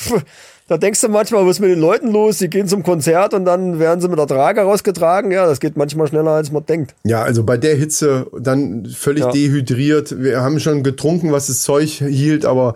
[0.72, 2.38] Da denkst du manchmal, was ist mit den Leuten los?
[2.38, 5.30] Die gehen zum Konzert und dann werden sie mit der Trage rausgetragen.
[5.30, 6.96] Ja, das geht manchmal schneller, als man denkt.
[7.04, 9.32] Ja, also bei der Hitze dann völlig Ja.
[9.32, 10.22] dehydriert.
[10.24, 12.76] Wir haben schon getrunken, was das Zeug hielt, aber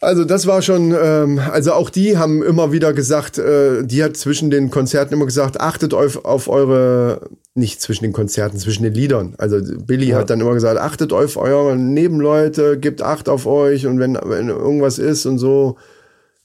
[0.00, 4.16] also das war schon, ähm, also auch die haben immer wieder gesagt, äh, die hat
[4.16, 8.94] zwischen den Konzerten immer gesagt, achtet auf, auf eure, nicht zwischen den Konzerten, zwischen den
[8.94, 9.34] Liedern.
[9.36, 10.16] Also Billy Ja.
[10.16, 14.48] hat dann immer gesagt, achtet auf eure Nebenleute, gebt Acht auf euch und wenn, wenn
[14.48, 15.76] irgendwas ist und so,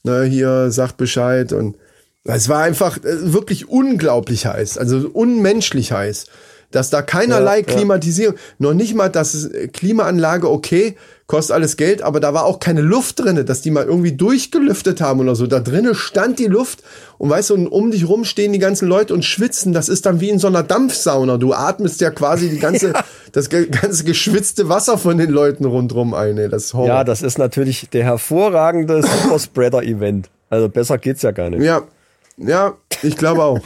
[0.06, 1.52] ne, hier sagt Bescheid.
[1.52, 1.76] Und
[2.24, 6.26] es war einfach äh, wirklich unglaublich heiß, also unmenschlich heiß,
[6.76, 7.74] dass da keinerlei Ja, ja.
[7.74, 10.94] Klimatisierung, noch nicht mal, dass es äh, Klimaanlage okay,
[11.26, 15.00] kostet alles Geld, aber da war auch keine Luft drinne, dass die mal irgendwie durchgelüftet
[15.00, 15.48] haben oder so.
[15.48, 16.84] Da drinnen stand die Luft
[17.18, 19.72] und weißt du, und um dich rum stehen die ganzen Leute und schwitzen.
[19.72, 21.36] Das ist dann wie in so einer Dampfsauna.
[21.38, 22.92] Du atmest ja quasi die ganze,
[23.32, 26.38] das ge- ganze geschwitzte Wasser von den Leuten rundrum ein.
[26.38, 26.48] ey.
[26.48, 26.86] Das ist Horror.
[26.86, 30.28] Ja, das ist natürlich der hervorragende Superspreader-Event.
[30.48, 31.62] Also besser geht's ja gar nicht.
[31.62, 31.82] Ja,
[32.36, 33.60] ja, ich glaube auch.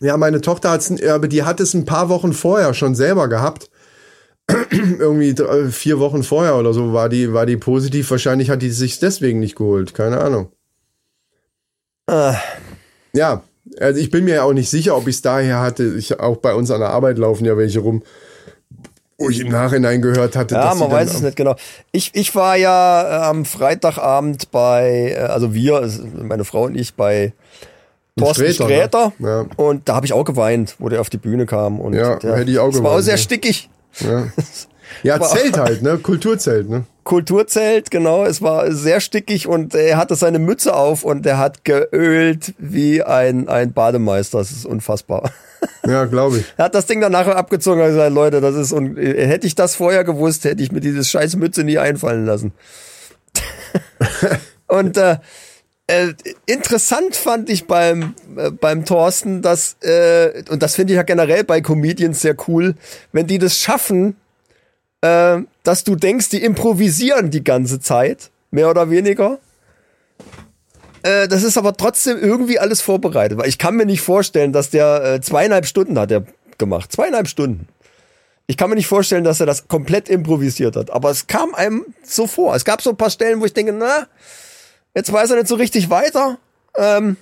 [0.00, 3.70] Ja, meine Tochter hat's, aber die hat es ein paar Wochen vorher schon selber gehabt.
[4.70, 8.10] Irgendwie drei, vier Wochen vorher oder so war die, war die positiv.
[8.10, 9.94] Wahrscheinlich hat die sich deswegen nicht geholt.
[9.94, 10.52] Keine Ahnung.
[12.06, 12.36] Ah.
[13.12, 13.42] Ja,
[13.80, 15.94] also ich bin mir ja auch nicht sicher, ob ich es daher hatte.
[15.96, 18.02] Ich, auch bei uns an der Arbeit laufen ja welche rum.
[19.18, 21.56] wo ich im Nachhinein gehört hatte, Ja, man weiß es nicht genau.
[21.90, 26.76] Ich, ich war ja äh, am Freitagabend bei, äh, also wir, es- meine Frau und
[26.76, 27.32] ich, bei
[28.18, 29.12] Thorsten Sträter, Sträter.
[29.18, 29.28] ne?
[29.28, 29.46] Ja.
[29.56, 31.80] Und da habe ich auch geweint, wo der auf die Bühne kam.
[31.80, 33.18] Und Ja, der, hätte ich auch das war auch geweint, sehr ja.
[33.18, 33.68] stickig.
[34.00, 34.26] Ja,
[35.02, 35.98] ja Zelt halt, ne?
[35.98, 36.84] Kulturzelt, ne?
[37.04, 38.24] Kulturzelt, genau.
[38.24, 43.02] Es war sehr stickig und er hatte seine Mütze auf und er hat geölt wie
[43.02, 44.38] ein, ein Bademeister.
[44.38, 45.30] Das ist unfassbar.
[45.86, 46.44] Ja, glaube ich.
[46.56, 49.46] Er hat das Ding dann nachher abgezogen und gesagt, Leute, das ist, und äh, hätte
[49.46, 52.52] ich das vorher gewusst, hätte ich mir dieses scheiß Mütze nie einfallen lassen.
[54.68, 55.16] und äh,
[55.88, 56.14] äh,
[56.46, 61.44] interessant fand ich beim, äh, beim Thorsten, dass, äh, und das finde ich ja generell
[61.44, 62.74] bei Comedians sehr cool,
[63.12, 64.16] wenn die das schaffen,
[65.02, 69.38] äh, dass du denkst, die improvisieren die ganze Zeit, mehr oder weniger.
[71.02, 74.70] Äh, das ist aber trotzdem irgendwie alles vorbereitet, weil ich kann mir nicht vorstellen, dass
[74.70, 76.24] der äh, zweieinhalb Stunden hat er
[76.58, 77.68] gemacht, zweieinhalb Stunden.
[78.48, 81.84] Ich kann mir nicht vorstellen, dass er das komplett improvisiert hat, aber es kam einem
[82.02, 82.56] so vor.
[82.56, 84.06] Es gab so ein paar Stellen, wo ich denke, na,
[84.96, 86.38] jetzt weiß er nicht so richtig weiter.
[86.76, 87.16] Ähm,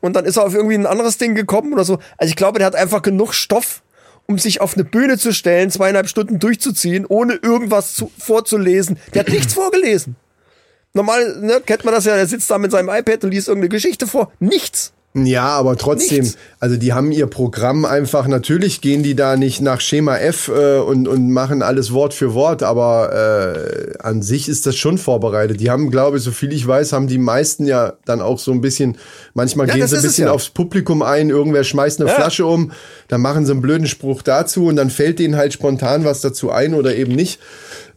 [0.00, 1.98] und dann ist er auf irgendwie ein anderes Ding gekommen oder so.
[2.18, 3.82] Also ich glaube, der hat einfach genug Stoff,
[4.26, 8.98] um sich auf eine Bühne zu stellen, zweieinhalb Stunden durchzuziehen, ohne irgendwas zu, vorzulesen.
[9.14, 10.16] Der hat nichts vorgelesen.
[10.92, 13.68] Normal ne, kennt man das ja, der sitzt da mit seinem iPad und liest irgendeine
[13.68, 14.32] Geschichte vor.
[14.40, 14.92] Nichts.
[15.12, 16.38] Ja, aber trotzdem, Nichts.
[16.60, 20.78] also die haben ihr Programm einfach, natürlich gehen die da nicht nach Schema F äh,
[20.78, 25.58] und, und machen alles Wort für Wort, aber äh, an sich ist das schon vorbereitet.
[25.60, 28.52] Die haben, glaube ich, so viel ich weiß, haben die meisten ja dann auch so
[28.52, 28.98] ein bisschen,
[29.34, 30.32] manchmal Ja, gehen sie ein bisschen ja.
[30.32, 32.14] aufs Publikum ein, irgendwer schmeißt eine Ja.
[32.14, 32.70] Flasche um,
[33.08, 36.52] dann machen sie einen blöden Spruch dazu und dann fällt denen halt spontan was dazu
[36.52, 37.40] ein oder eben nicht.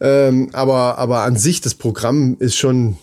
[0.00, 2.96] Ähm, aber, aber an sich, das Programm ist schon,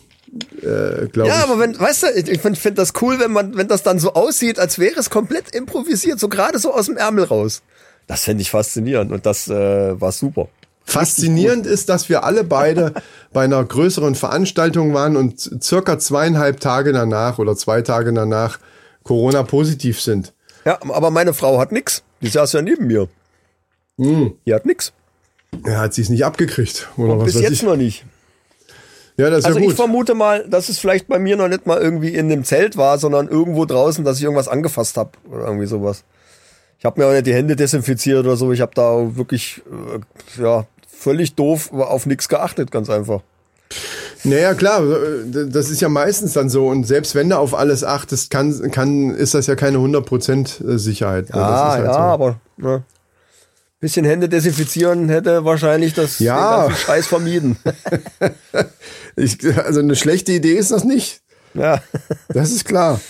[0.61, 1.43] äh, glaube Ja, ich.
[1.43, 4.13] aber wenn, weißt du, ich finde find das cool, wenn man, wenn das dann so
[4.13, 7.61] aussieht, als wäre es komplett improvisiert, so gerade so aus dem Ärmel raus.
[8.07, 10.47] Das fände ich faszinierend und das äh, war super.
[10.83, 12.93] Faszinierend ist, dass wir alle beide
[13.33, 18.59] bei einer größeren Veranstaltung waren und circa zweieinhalb Tage danach oder zwei Tage danach
[19.03, 20.33] Corona positiv sind.
[20.65, 22.03] Ja, aber meine Frau hat nix.
[22.21, 23.07] Die saß ja neben mir.
[23.97, 24.93] Die hat nix.
[25.63, 27.63] Er hat sich's nicht abgekriegt oder was Bis jetzt ich.
[27.63, 28.05] noch nicht.
[29.17, 29.75] Ja, das ist Also ja ich gut.
[29.77, 32.97] vermute mal, dass es vielleicht bei mir noch nicht mal irgendwie in dem Zelt war,
[32.97, 36.03] sondern irgendwo draußen, dass ich irgendwas angefasst habe oder irgendwie sowas.
[36.79, 38.51] Ich habe mir auch nicht die Hände desinfiziert oder so.
[38.51, 39.61] Ich habe da wirklich
[40.37, 43.21] äh, ja völlig doof auf nichts geachtet, ganz einfach.
[44.23, 46.67] Naja, klar, äh, das ist ja meistens dann so.
[46.67, 51.25] Und selbst wenn du auf alles achtest, kann, kann, ist das ja keine 100% Sicherheit.
[51.25, 51.39] ne?
[51.39, 51.99] Das Ah, halt ja, so.
[51.99, 52.83] aber ne,
[53.81, 56.67] bisschen Hände desinfizieren hätte wahrscheinlich das Ja.
[56.67, 57.57] den Scheiß vermieden.
[59.17, 61.21] Ich, also eine schlechte Idee ist das nicht.
[61.53, 61.81] ja.
[62.29, 63.01] Das ist klar.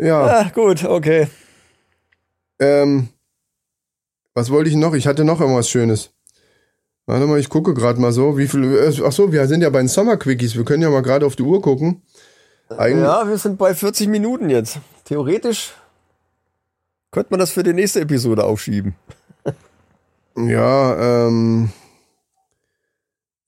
[0.00, 0.24] Ja.
[0.24, 1.28] ah, gut, okay.
[2.58, 3.08] Ähm,
[4.34, 4.94] was wollte ich noch?
[4.94, 6.10] Ich hatte noch irgendwas Schönes.
[7.04, 8.64] Warte mal, ich gucke gerade mal so, wie viel.
[8.74, 10.56] äh, Ach so, wir sind ja bei den Sommer-Quickies.
[10.56, 12.00] Wir können ja mal gerade auf die Uhr gucken.
[12.70, 14.78] Eigentlich, Ja, wir sind bei 40 Minuten jetzt.
[15.04, 15.72] Theoretisch
[17.10, 18.94] könnte man das für die nächste Episode aufschieben.
[20.36, 21.70] Ja, ähm.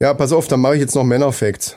[0.00, 1.76] Ja, pass auf, dann mache ich jetzt noch Männerfacts.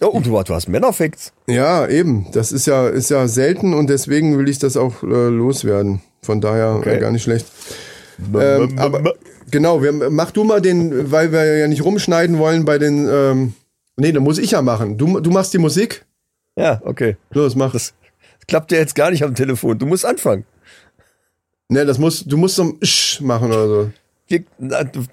[0.00, 1.32] Oh, du, du hast Männerfacts.
[1.48, 2.30] Ja, eben.
[2.32, 6.00] Das ist ja, ist ja selten und deswegen will ich das auch äh, loswerden.
[6.22, 6.96] Von daher Okay.
[6.96, 7.46] äh, gar nicht schlecht.
[8.34, 9.14] Ähm, aber
[9.50, 13.08] genau, wir, mach du mal den, weil wir ja nicht rumschneiden wollen bei den.
[13.10, 13.54] Ähm,
[13.96, 14.98] nee, dann muss ich ja machen.
[14.98, 16.04] Du, du machst die Musik.
[16.56, 17.16] Ja, okay.
[17.30, 17.72] Los, mach.
[17.72, 17.94] Das
[18.46, 19.78] klappt ja jetzt gar nicht am Telefon.
[19.78, 20.44] Du musst anfangen.
[21.68, 23.90] Ne, das muss, du musst so ein Sch machen oder so.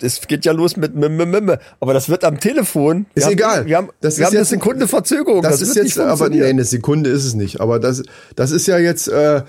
[0.01, 3.05] Es geht ja los mit M -M -M -M, aber das wird am Telefon.
[3.13, 3.65] Wir Ist haben, egal.
[3.65, 5.41] Wir haben, Das wir ist haben eine Sekunde Verzögerung.
[5.41, 7.61] Das, Das, ist jetzt, aber nee, eine Sekunde ist es nicht.
[7.61, 8.03] Aber das,
[8.35, 9.41] das ist ja jetzt, äh,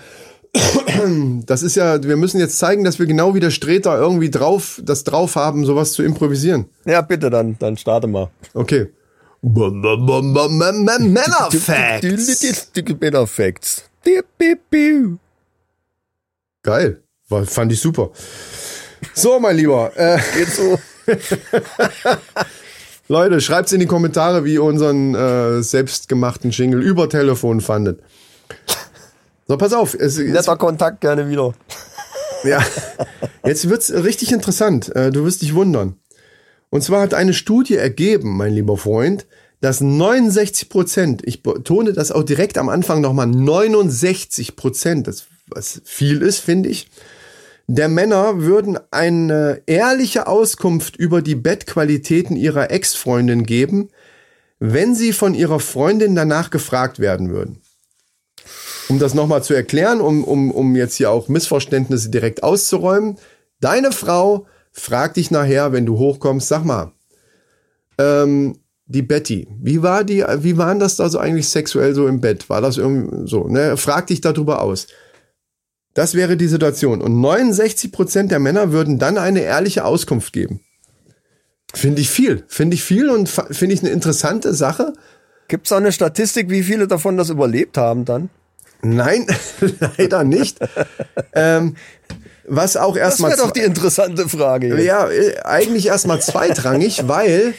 [1.47, 4.81] das ist ja, wir müssen jetzt zeigen, dass wir genau wie der Streter irgendwie drauf,
[4.85, 6.67] das drauf haben, sowas zu improvisieren.
[6.85, 8.31] Ja, bitte, dann, dann starte mal.
[8.55, 8.89] Okay.
[11.13, 12.73] Männerfacts.
[13.01, 13.85] Männerfacts.
[16.67, 17.01] Geil.
[17.29, 18.11] War, fand ich super.
[19.15, 19.93] So, mein Lieber.
[19.95, 20.79] Äh, Geht so.
[23.09, 28.01] Leute, schreibt's in die Kommentare, wie ihr unseren äh, selbstgemachten Jingle über Telefon fandet.
[29.47, 29.95] So, pass auf.
[29.95, 31.55] Es, es, Netter Kontakt gerne wieder.
[32.45, 32.61] ja,
[33.45, 34.95] jetzt wird's richtig interessant.
[34.97, 35.95] Äh, du wirst dich wundern.
[36.71, 39.29] Und zwar hat eine Studie ergeben, mein lieber Freund,
[39.61, 45.81] dass 69 Prozent, ich betone das auch direkt am Anfang nochmal, 69 Prozent, das was
[45.85, 46.89] viel ist, finde ich,
[47.69, 53.89] der Männer würden eine ehrliche Auskunft über die Bettqualitäten ihrer Ex-Freundin geben,
[54.61, 57.61] wenn sie von ihrer Freundin danach gefragt werden würden.
[58.89, 63.19] Um das nochmal zu erklären, um, um, um jetzt hier auch Missverständnisse direkt auszuräumen.
[63.61, 66.93] Deine Frau frag dich nachher, wenn du hochkommst, sag mal,
[67.99, 72.21] ähm, die Betty, wie war die, wie waren das da so eigentlich sexuell so im
[72.21, 72.49] Bett?
[72.49, 73.77] War das irgendwie so, ne?
[73.77, 74.87] Frag dich darüber aus.
[75.97, 77.01] Das wäre die Situation.
[77.01, 80.61] Und 69 Prozent der Männer würden dann eine ehrliche Auskunft geben.
[81.73, 82.45] Finde ich viel.
[82.49, 84.93] Finde ich viel und finde ich eine interessante Sache.
[85.49, 88.29] Gibt es auch eine Statistik, wie viele davon das überlebt haben dann?
[88.83, 89.27] Nein,
[89.97, 90.59] leider nicht.
[91.33, 91.77] ähm,
[92.47, 93.31] was auch erstmal.
[93.31, 94.69] Das wäre doch die interessante Frage.
[94.77, 94.85] Jetzt.
[94.85, 97.55] Ja, äh, eigentlich erstmal zweitrangig, weil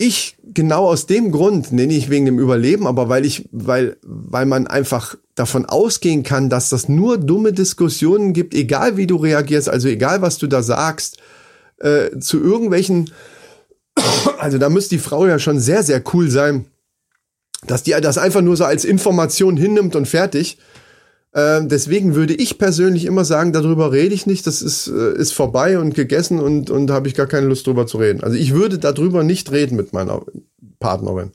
[0.00, 4.46] ich genau aus dem Grund, nenne ich wegen dem Überleben, aber weil ich, weil, weil
[4.46, 9.68] man einfach davon ausgehen kann, dass das nur dumme Diskussionen gibt, egal wie du reagierst,
[9.68, 11.18] also egal was du da sagst,
[11.80, 13.10] äh, zu irgendwelchen,
[14.38, 16.64] also da müsste die Frau ja schon sehr, sehr cool sein,
[17.66, 20.56] dass die das einfach nur so als Information hinnimmt und fertig.
[21.32, 25.32] Ähm, deswegen würde ich persönlich immer sagen, darüber rede ich nicht, das ist, äh, ist
[25.32, 28.24] vorbei und gegessen und, und habe ich gar keine Lust drüber zu reden.
[28.24, 30.24] Also ich würde darüber nicht reden mit meiner
[30.80, 31.30] Partnerin.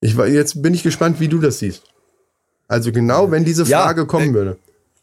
[0.00, 1.82] Ich war, jetzt bin ich gespannt, wie du das siehst.
[2.66, 4.56] Also genau, wenn diese Frage ja, kommen äh, würde.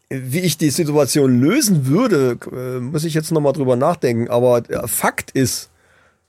[0.08, 4.30] Wie ich die Situation lösen würde, äh, muss ich jetzt nochmal drüber nachdenken.
[4.30, 5.70] Aber Fakt ist,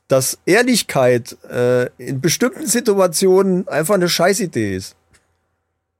[0.07, 1.37] dass Ehrlichkeit
[1.97, 4.95] in bestimmten Situationen einfach eine Scheißidee ist.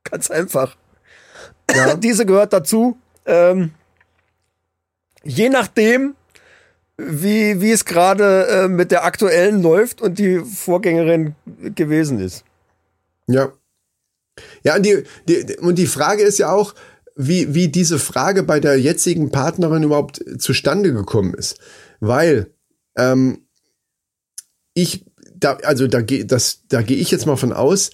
[0.03, 0.75] Ganz einfach.
[1.76, 1.95] Ja.
[1.95, 2.97] Diese gehört dazu.
[3.26, 3.71] Ähm,
[5.24, 6.15] je nachdem,
[6.97, 11.36] wie, wie es gerade äh, mit der aktuellen läuft und die Vorgängerin
[11.76, 12.43] gewesen ist.
[13.28, 13.51] Ja.
[14.63, 16.74] Ja, und die, die, und die Frage ist ja auch,
[17.15, 21.59] wie, wie diese Frage bei der jetzigen Partnerin überhaupt zustande gekommen ist.
[21.99, 22.51] Weil
[22.97, 23.45] ähm,
[24.74, 25.05] ich,
[25.36, 27.91] da, also da, das, da gehe ich jetzt mal von aus,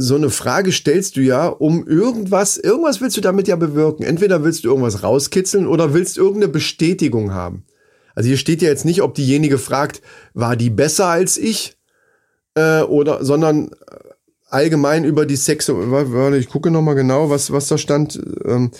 [0.00, 4.02] so eine Frage stellst du ja, um irgendwas, irgendwas willst du damit ja bewirken.
[4.02, 7.64] Entweder willst du irgendwas rauskitzeln oder willst irgendeine Bestätigung haben.
[8.14, 10.00] Also hier steht ja jetzt nicht, ob diejenige fragt,
[10.32, 11.76] war die besser als ich?
[12.54, 13.74] Äh, oder, sondern äh,
[14.48, 15.68] allgemein über die Sex.
[15.68, 18.18] Warte, ich gucke nochmal genau, was, was da stand.
[18.46, 18.70] Ähm,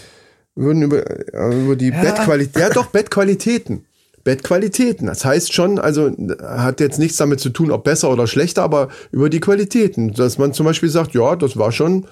[0.54, 2.00] würden über, äh, über die ja.
[2.00, 2.62] Bettqualität.
[2.62, 3.84] Ja, doch, Bettqualitäten.
[4.24, 5.06] Bettqualitäten.
[5.06, 6.10] Das heißt schon, also
[6.42, 10.12] hat jetzt nichts damit zu tun, ob besser oder schlechter, aber über die Qualitäten.
[10.12, 12.06] Dass man zum Beispiel sagt, ja, das war schon,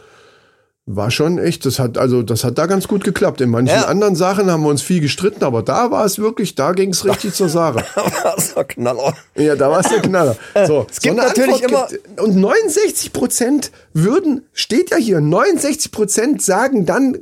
[0.87, 3.43] war schon echt, das hat, also das hat da ganz gut geklappt.
[3.43, 3.85] In manchen ja.
[3.85, 7.05] anderen Sachen haben wir uns viel gestritten, aber da war es wirklich, da ging es
[7.05, 7.85] richtig zur Sache.
[7.95, 9.15] da war es der Knaller.
[9.35, 10.37] Ja, da war es der Knaller.
[10.67, 11.89] So, es gibt so natürlich immer.
[11.89, 17.19] Gibt, und 69 Prozent würden, steht ja hier, 69 Prozent sagen dann,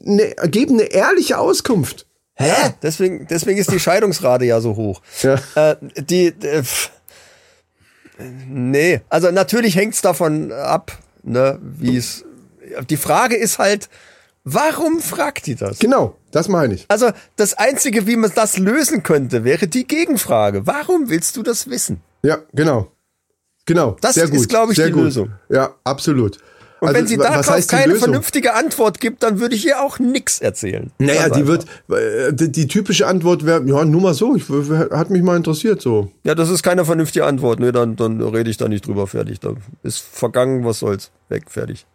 [0.00, 2.06] ne, geben eine ehrliche Auskunft.
[2.40, 2.74] Hä?
[2.82, 5.02] Deswegen, deswegen ist die Scheidungsrate ja so hoch.
[5.22, 5.38] Ja.
[5.54, 6.62] Äh, die, äh,
[8.48, 12.24] nee, also natürlich hängt's davon ab, ne, wie es.
[12.88, 13.88] Die Frage ist halt,
[14.44, 15.80] warum fragt die das?
[15.80, 16.86] Genau, das meine ich.
[16.88, 20.66] Also das Einzige, wie man das lösen könnte, wäre die Gegenfrage.
[20.66, 22.00] Warum willst du das wissen?
[22.22, 22.90] Ja, genau.
[23.66, 23.96] Genau.
[24.00, 25.04] Das ist, glaube ich, Sehr die gut.
[25.04, 25.32] Lösung.
[25.48, 26.38] Ja, absolut.
[26.80, 30.40] Und also, wenn sie darauf keine vernünftige Antwort gibt, dann würde ich ihr auch nichts
[30.40, 30.90] erzählen.
[30.98, 35.10] Naja, die wird, äh, die, die, typische Antwort wäre, ja, nur mal so, ich, hat
[35.10, 36.10] mich mal interessiert so.
[36.24, 37.60] Ja, das ist keine vernünftige Antwort.
[37.60, 39.40] Nee, dann, dann rede ich da nicht drüber, fertig.
[39.40, 41.10] Da ist vergangen, was soll's.
[41.28, 41.86] Weg, fertig.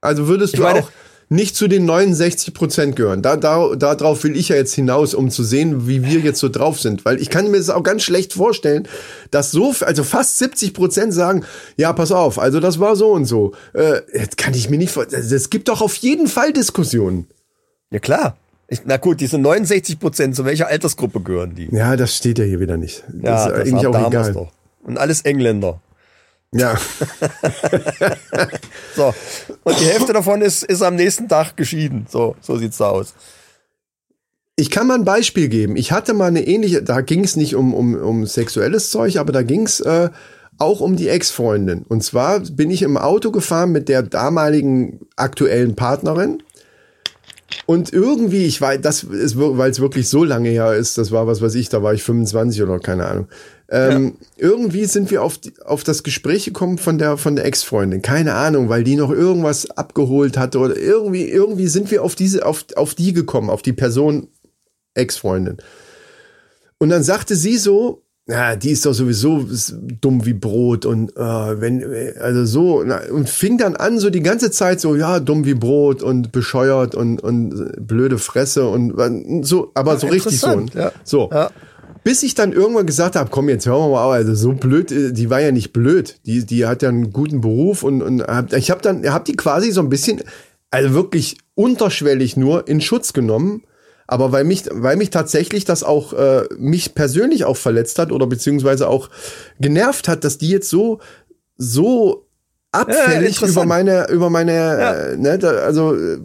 [0.00, 0.90] Also würdest du meine, auch
[1.28, 3.22] nicht zu den 69 Prozent gehören.
[3.22, 6.48] Da, da, darauf will ich ja jetzt hinaus, um zu sehen, wie wir jetzt so
[6.48, 7.04] drauf sind.
[7.04, 8.88] Weil ich kann mir das auch ganz schlecht vorstellen,
[9.30, 11.44] dass so, also fast 70 Prozent sagen,
[11.76, 13.52] ja, pass auf, also das war so und so.
[13.74, 15.22] Äh, das kann ich mir nicht vorstellen.
[15.22, 17.26] Also es gibt doch auf jeden Fall Diskussionen.
[17.90, 18.36] Ja, klar.
[18.70, 21.68] Ich, na gut, diese 69 Prozent, zu welcher Altersgruppe gehören die?
[21.74, 23.02] Ja, das steht ja hier wieder nicht.
[23.08, 24.32] Das ja, ist das eigentlich auch egal.
[24.32, 24.52] Doch.
[24.82, 25.80] Und alles Engländer.
[26.54, 26.76] Ja.
[28.96, 29.14] so.
[29.64, 32.06] Und die Hälfte davon ist, ist am nächsten Tag geschieden.
[32.08, 33.14] So, so sieht's da aus.
[34.56, 35.76] Ich kann mal ein Beispiel geben.
[35.76, 39.32] Ich hatte mal eine ähnliche, da ging es nicht um, um, um sexuelles Zeug, aber
[39.32, 40.10] da ging es äh,
[40.58, 41.82] auch um die Ex-Freundin.
[41.82, 46.42] Und zwar bin ich im Auto gefahren mit der damaligen aktuellen Partnerin.
[47.66, 51.26] Und irgendwie, ich weiß, das ist, weil es wirklich so lange her ist, das war
[51.26, 53.28] was weiß ich, da war ich 25 oder keine Ahnung.
[53.70, 54.48] Ähm, ja.
[54.48, 58.00] Irgendwie sind wir auf, auf das Gespräch gekommen von der, von der Ex-Freundin.
[58.00, 62.46] Keine Ahnung, weil die noch irgendwas abgeholt hatte oder irgendwie, irgendwie sind wir auf diese,
[62.46, 64.28] auf, auf die gekommen, auf die Person
[64.94, 65.58] Ex-Freundin.
[66.78, 69.46] Und dann sagte sie so, ja, die ist doch sowieso
[70.02, 71.82] dumm wie Brot und äh, wenn
[72.20, 75.54] also so na, und fing dann an so die ganze Zeit so ja dumm wie
[75.54, 80.92] Brot und bescheuert und und blöde Fresse und so aber so richtig so ja.
[81.04, 81.50] so ja.
[82.08, 84.90] Bis ich dann irgendwann gesagt habe, komm, jetzt hören wir mal auf, also so blöd,
[84.90, 86.18] äh, die war ja nicht blöd.
[86.24, 89.36] Die, die hat ja einen guten Beruf und, und hab, ich habe dann, hab die
[89.36, 90.22] quasi so ein bisschen,
[90.70, 93.62] also wirklich unterschwellig nur in Schutz genommen.
[94.06, 98.26] Aber weil mich, weil mich tatsächlich das auch äh, mich persönlich auch verletzt hat oder
[98.26, 99.10] beziehungsweise auch
[99.60, 101.00] genervt hat, dass die jetzt so
[101.58, 102.26] so
[102.72, 104.92] abfällig Ja, über meine über meine Ja.
[104.94, 106.20] äh, ne, da, also äh,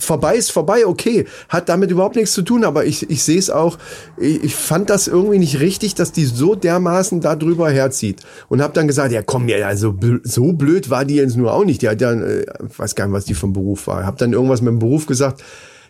[0.00, 3.50] vorbei ist vorbei, okay, hat damit überhaupt nichts zu tun, aber ich, ich sehe es
[3.50, 3.78] auch,
[4.16, 8.62] ich, ich fand das irgendwie nicht richtig, dass die so dermaßen da drüber herzieht und
[8.62, 9.94] habe dann gesagt, ja komm, ja, also
[10.24, 12.46] so blöd war die jetzt nur auch nicht, die hat ja, äh,
[12.76, 15.42] weiß gar nicht, was die vom Beruf war, habe dann irgendwas mit dem Beruf gesagt,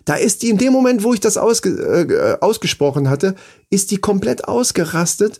[0.04, 3.34] da ist die in dem Moment, wo ich das ausge, äh, ausgesprochen hatte,
[3.68, 5.38] ist die komplett ausgerastet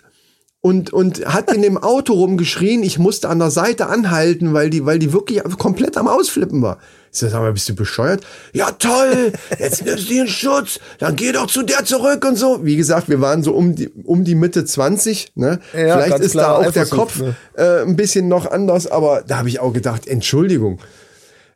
[0.63, 2.83] und, und hat in dem Auto rumgeschrien.
[2.83, 6.79] Ich musste an der Seite anhalten, weil die, weil die wirklich komplett am Ausflippen war.
[7.13, 8.25] Ich sag, mal, bist du bescheuert?
[8.53, 12.65] Ja, toll, jetzt nimmst du den Schutz, dann geh doch zu der zurück und so.
[12.65, 15.59] Wie gesagt, wir waren so um die, um die Mitte 20, ne?
[15.73, 17.35] Ja, Vielleicht ist da klar, auch der Kopf ne?
[17.55, 20.79] äh, ein bisschen noch anders, aber da habe ich auch gedacht, Entschuldigung.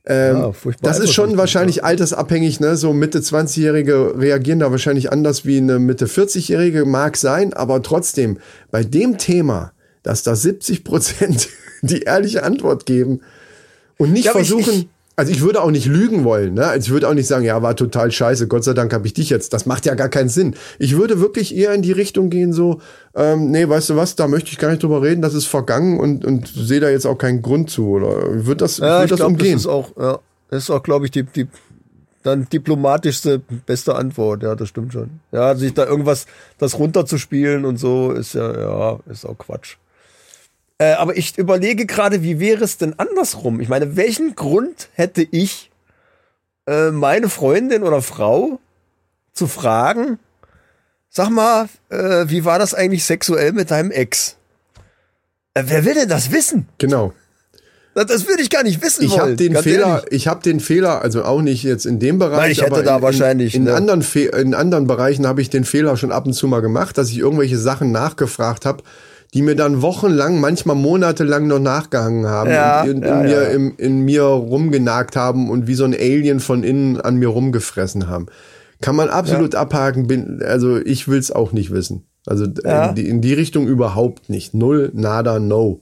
[0.07, 2.77] Ja, furchtbar Das ist schon wahrscheinlich altersabhängig, ne?
[2.77, 8.39] So Mitte 20-Jährige reagieren da wahrscheinlich anders wie eine Mitte 40-Jährige, mag sein, aber trotzdem,
[8.71, 11.49] bei dem Thema, dass da 70 Prozent
[11.83, 13.21] die ehrliche Antwort geben
[13.97, 16.67] und nicht Ja, aber ich- versuchen, ich- also ich würde auch nicht lügen wollen, ne?
[16.67, 19.15] Also ich würde auch nicht sagen, ja, war total scheiße, Gott sei Dank habe ich
[19.15, 19.53] dich jetzt.
[19.53, 20.55] Das macht ja gar keinen Sinn.
[20.79, 22.81] Ich würde wirklich eher in die Richtung gehen, so,
[23.15, 26.01] ähm, nee, weißt du was, da möchte ich gar nicht drüber reden, das ist vergangen
[26.01, 27.89] und, und sehe da jetzt auch keinen Grund zu.
[27.91, 29.57] Oder würde das, Ja, ich das glaube, das umgehen.
[29.57, 30.19] ist auch, ja,
[30.51, 31.47] das ist auch, glaube ich, die, die
[32.25, 34.43] dann diplomatischste, beste Antwort.
[34.43, 35.21] Ja, das stimmt schon.
[35.31, 36.27] Ja, sich da irgendwas,
[36.59, 39.77] das runterzuspielen und so, ist ja, ja, ist auch Quatsch.
[40.79, 43.61] Äh, aber ich überlege gerade, wie wäre es denn andersrum?
[43.61, 45.71] Ich meine, welchen Grund hätte ich,
[46.67, 48.59] äh, meine Freundin oder Frau
[49.33, 50.19] zu fragen,
[51.09, 54.37] sag mal, äh, wie war das eigentlich sexuell mit deinem Ex?
[55.55, 56.69] Äh, wer will denn das wissen?
[56.79, 57.13] Genau.
[57.95, 59.21] Das, würde ich gar nicht wissen Ich wollen.
[59.21, 60.09] habe den Fehler, ehrlich.
[60.11, 62.83] ich habe den Fehler, also auch nicht jetzt in dem Bereich, Nein, ich hätte aber
[62.83, 63.75] da in, wahrscheinlich, in, in ne?
[63.75, 66.99] anderen Fe in anderen Bereichen habe ich den Fehler schon ab und zu mal gemacht,
[66.99, 68.83] dass ich irgendwelche Sachen nachgefragt habe,
[69.35, 73.31] die mir dann wochenlang, manchmal monatelang noch nachgehangen haben Ja, und in, in, ja, mir,
[73.31, 73.43] ja.
[73.49, 78.09] Im, in mir rumgenagt haben und wie so ein Alien von innen an mir rumgefressen
[78.09, 78.27] haben.
[78.81, 82.07] Kann man absolut abhaken, bin, also ich will's auch nicht wissen.
[82.27, 84.55] Also in, die, in die Richtung überhaupt nicht.
[84.55, 85.81] Null, nada, no.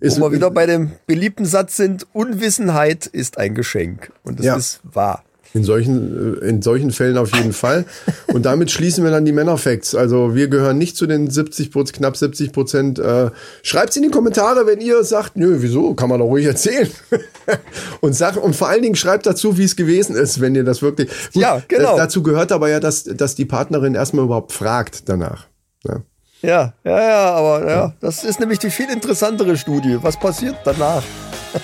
[0.00, 4.12] Ist, Wo wir wieder bei dem beliebten Satz sind, Unwissenheit ist ein Geschenk.
[4.22, 5.22] Und das ist wahr.
[5.54, 7.84] In solchen, äh, in solchen Fällen auf jeden Fall.
[8.28, 9.94] Und damit schließen wir dann die Männerfacts.
[9.94, 12.98] Also wir gehören nicht zu den 70 Prozent, knapp 70 Prozent.
[12.98, 13.30] Äh,
[13.62, 16.88] Schreibt's in die Kommentare, wenn ihr sagt, nö, wieso, kann man doch ruhig erzählen.
[18.00, 20.80] und sagt, und vor allen Dingen schreibt dazu, wie es gewesen ist, wenn ihr das
[20.80, 21.08] wirklich.
[21.34, 21.92] Gut, Ja, genau.
[21.94, 25.46] d- Dazu gehört aber ja, dass, dass die Partnerin erstmal überhaupt fragt danach.
[25.86, 26.00] Ja.
[26.40, 29.98] Ja, ja, ja, aber ja, das ist nämlich die viel interessantere Studie.
[30.02, 31.02] Was passiert danach?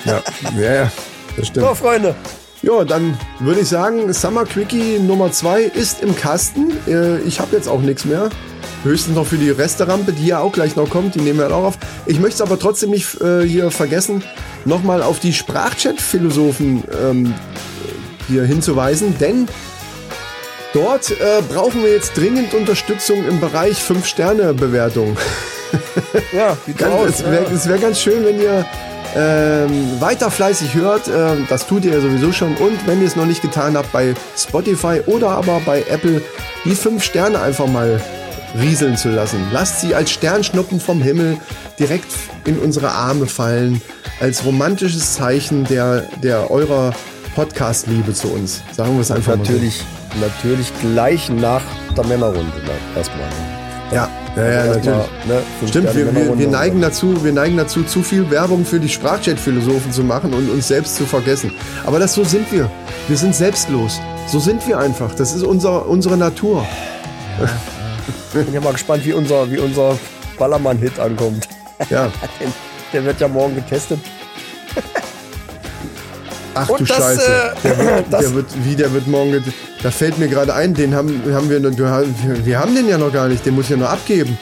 [0.05, 0.23] Ja,
[0.61, 0.93] ja, ja,
[1.37, 1.67] das stimmt.
[1.67, 2.15] So, Freunde.
[2.63, 6.73] Ja, dann würde ich sagen, Summer Quickie Nummer 2 ist im Kasten.
[6.89, 8.31] Äh, Ich habe jetzt auch nichts mehr.
[8.85, 11.15] Höchstens noch für die Resterampe, die ja auch gleich noch kommt.
[11.15, 11.79] Die nehmen wir auch auf.
[12.07, 14.23] Ich möchte es aber trotzdem nicht äh, hier vergessen,
[14.65, 17.35] nochmal auf die Sprachchat-Philosophen ähm,
[18.29, 19.49] hier hinzuweisen, denn
[20.75, 25.17] dort äh, brauchen wir jetzt dringend Unterstützung im Bereich 5-Sterne-Bewertung.
[26.33, 27.09] Ja, wie Ganz, aus.
[27.11, 27.65] es wäre ja.
[27.69, 28.65] wär ganz schön, wenn ihr
[29.17, 31.09] ähm, weiter fleißig hört.
[31.09, 32.57] Ähm, das tut ihr ja sowieso schon.
[32.57, 36.23] Und wenn ihr es noch nicht getan habt, bei Spotify oder aber bei Apple
[36.65, 38.01] die fünf Sterne einfach mal
[38.59, 39.47] rieseln zu lassen.
[39.53, 41.39] Lasst sie als Sternschnuppen vom Himmel
[41.79, 42.11] direkt
[42.45, 43.81] in unsere Arme fallen.
[44.21, 46.93] Als romantisches Zeichen der, der eurer
[47.35, 48.63] Podcast-Liebe zu uns.
[48.73, 49.85] Sagen wir es einfach Natürlich,
[50.21, 51.63] natürlich gleich nach
[51.97, 53.21] der Männerrunde na, erstmal.
[53.21, 53.31] mal.
[53.91, 53.97] so.
[53.97, 55.07] Ja, ja, ja natürlich.
[55.27, 58.89] Ne, Stimmt, wir, wir, wir, neigen dazu, wir neigen dazu, zu viel Werbung für die
[58.89, 61.53] Sprachchat-Philosophen zu machen und uns selbst zu vergessen.
[61.85, 62.71] Aber das so sind wir.
[63.09, 64.01] Wir sind selbstlos.
[64.27, 65.15] So sind wir einfach.
[65.15, 66.67] Das ist unser, unsere Natur.
[67.39, 69.99] dann bin ja mal gespannt, wie unser, wie unser
[70.39, 71.49] Ballermann-Hit ankommt.
[71.91, 72.11] Ja.
[72.93, 74.01] Der wird ja morgen getestet.
[76.59, 77.23] Ach Und du das, Scheiße.
[77.23, 79.43] äh, der, wird, der wird, wie der wird morgen.
[79.83, 81.63] Da fällt mir gerade ein, den haben, haben wir,
[82.45, 83.45] wir, haben den ja noch gar nicht.
[83.47, 84.37] Den muss ich ja noch abgeben.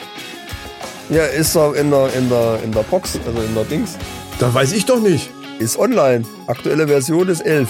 [1.09, 3.97] Ja, ist er in der, in der, in der Box, also in der Dings.
[4.39, 5.29] Da weiß ich doch nicht.
[5.59, 6.23] Ist online.
[6.47, 7.69] Aktuelle Version ist 11.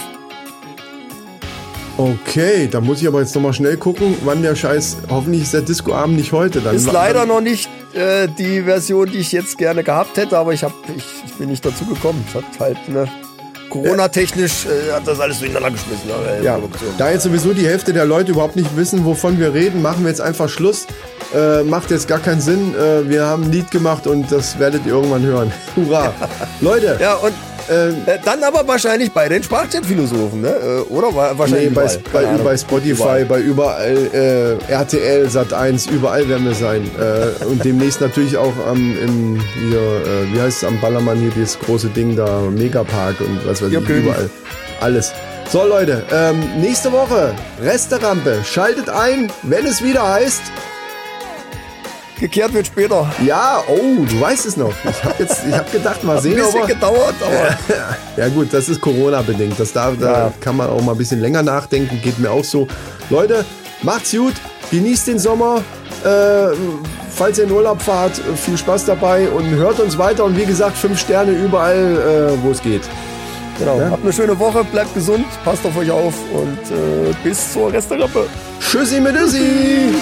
[1.96, 4.98] Okay, da muss ich aber jetzt noch mal schnell gucken, wann der Scheiß.
[5.10, 6.60] Hoffentlich ist der Discoabend nicht heute.
[6.60, 10.52] Dann Ist leider noch nicht äh, die Version, die ich jetzt gerne gehabt hätte, aber
[10.52, 12.24] ich, hab, ich, ich bin nicht dazu gekommen.
[12.28, 13.08] Es hat halt, ne,
[13.70, 16.10] Corona-technisch äh, hat das alles durcheinander geschmissen.
[16.40, 16.58] Äh, Ja,
[16.98, 20.10] da jetzt sowieso die Hälfte der Leute überhaupt nicht wissen, wovon wir reden, machen wir
[20.10, 20.86] jetzt einfach Schluss.
[21.34, 22.74] Äh, macht jetzt gar keinen Sinn.
[22.74, 25.52] Äh, wir haben ein Lied gemacht und das werdet ihr irgendwann hören.
[25.76, 26.12] Hurra.
[26.60, 27.32] Leute, ja, und
[27.70, 30.48] Ähm, Äh, Dann aber wahrscheinlich bei den Sprachchat-Philosophen, ne?
[30.48, 32.44] Äh, Oder Wa- wahrscheinlich Nee, bei, bei, Ahnung.
[32.44, 33.24] bei Spotify, Überall.
[33.26, 36.90] bei überall, äh, RTL, Sat1, überall werden wir sein.
[36.98, 41.30] Äh, und demnächst natürlich auch am, im, hier, äh, wie heißt es, am Ballermann hier,
[41.30, 44.30] dieses große Ding da, Megapark und was weiß ich, überall.
[44.80, 45.12] Alles.
[45.50, 50.42] So, Leute, ähm, nächste Woche, Resterampe, schaltet ein, wenn es wieder heißt,
[52.20, 53.08] Gekehrt wird später.
[53.24, 54.72] ja, oh, du weißt es noch.
[54.88, 56.66] Ich habe jetzt, ich habe gedacht, mal Ein sehen, bisschen aber...
[56.66, 57.56] gedauert, aber
[58.16, 59.58] Ja gut, das ist Corona-bedingt.
[59.58, 60.32] Das da, da Ja.
[60.40, 62.00] kann man auch mal ein bisschen länger nachdenken.
[62.02, 62.66] Geht mir auch so.
[63.10, 63.44] Leute,
[63.82, 64.34] macht's gut.
[64.70, 65.62] Genießt den Sommer.
[66.04, 66.54] Äh,
[67.16, 70.24] falls ihr in Urlaub fahrt, viel Spaß dabei und hört uns weiter.
[70.24, 71.76] Und wie gesagt, fünf Sterne überall,
[72.36, 72.82] äh, wo es geht.
[73.58, 73.78] genau.
[73.80, 73.90] Ja.
[73.90, 78.26] Habt eine schöne Woche, bleibt gesund, passt auf euch auf und äh, bis zur Resterampe.
[78.60, 79.94] Tschüssi mit Üssi.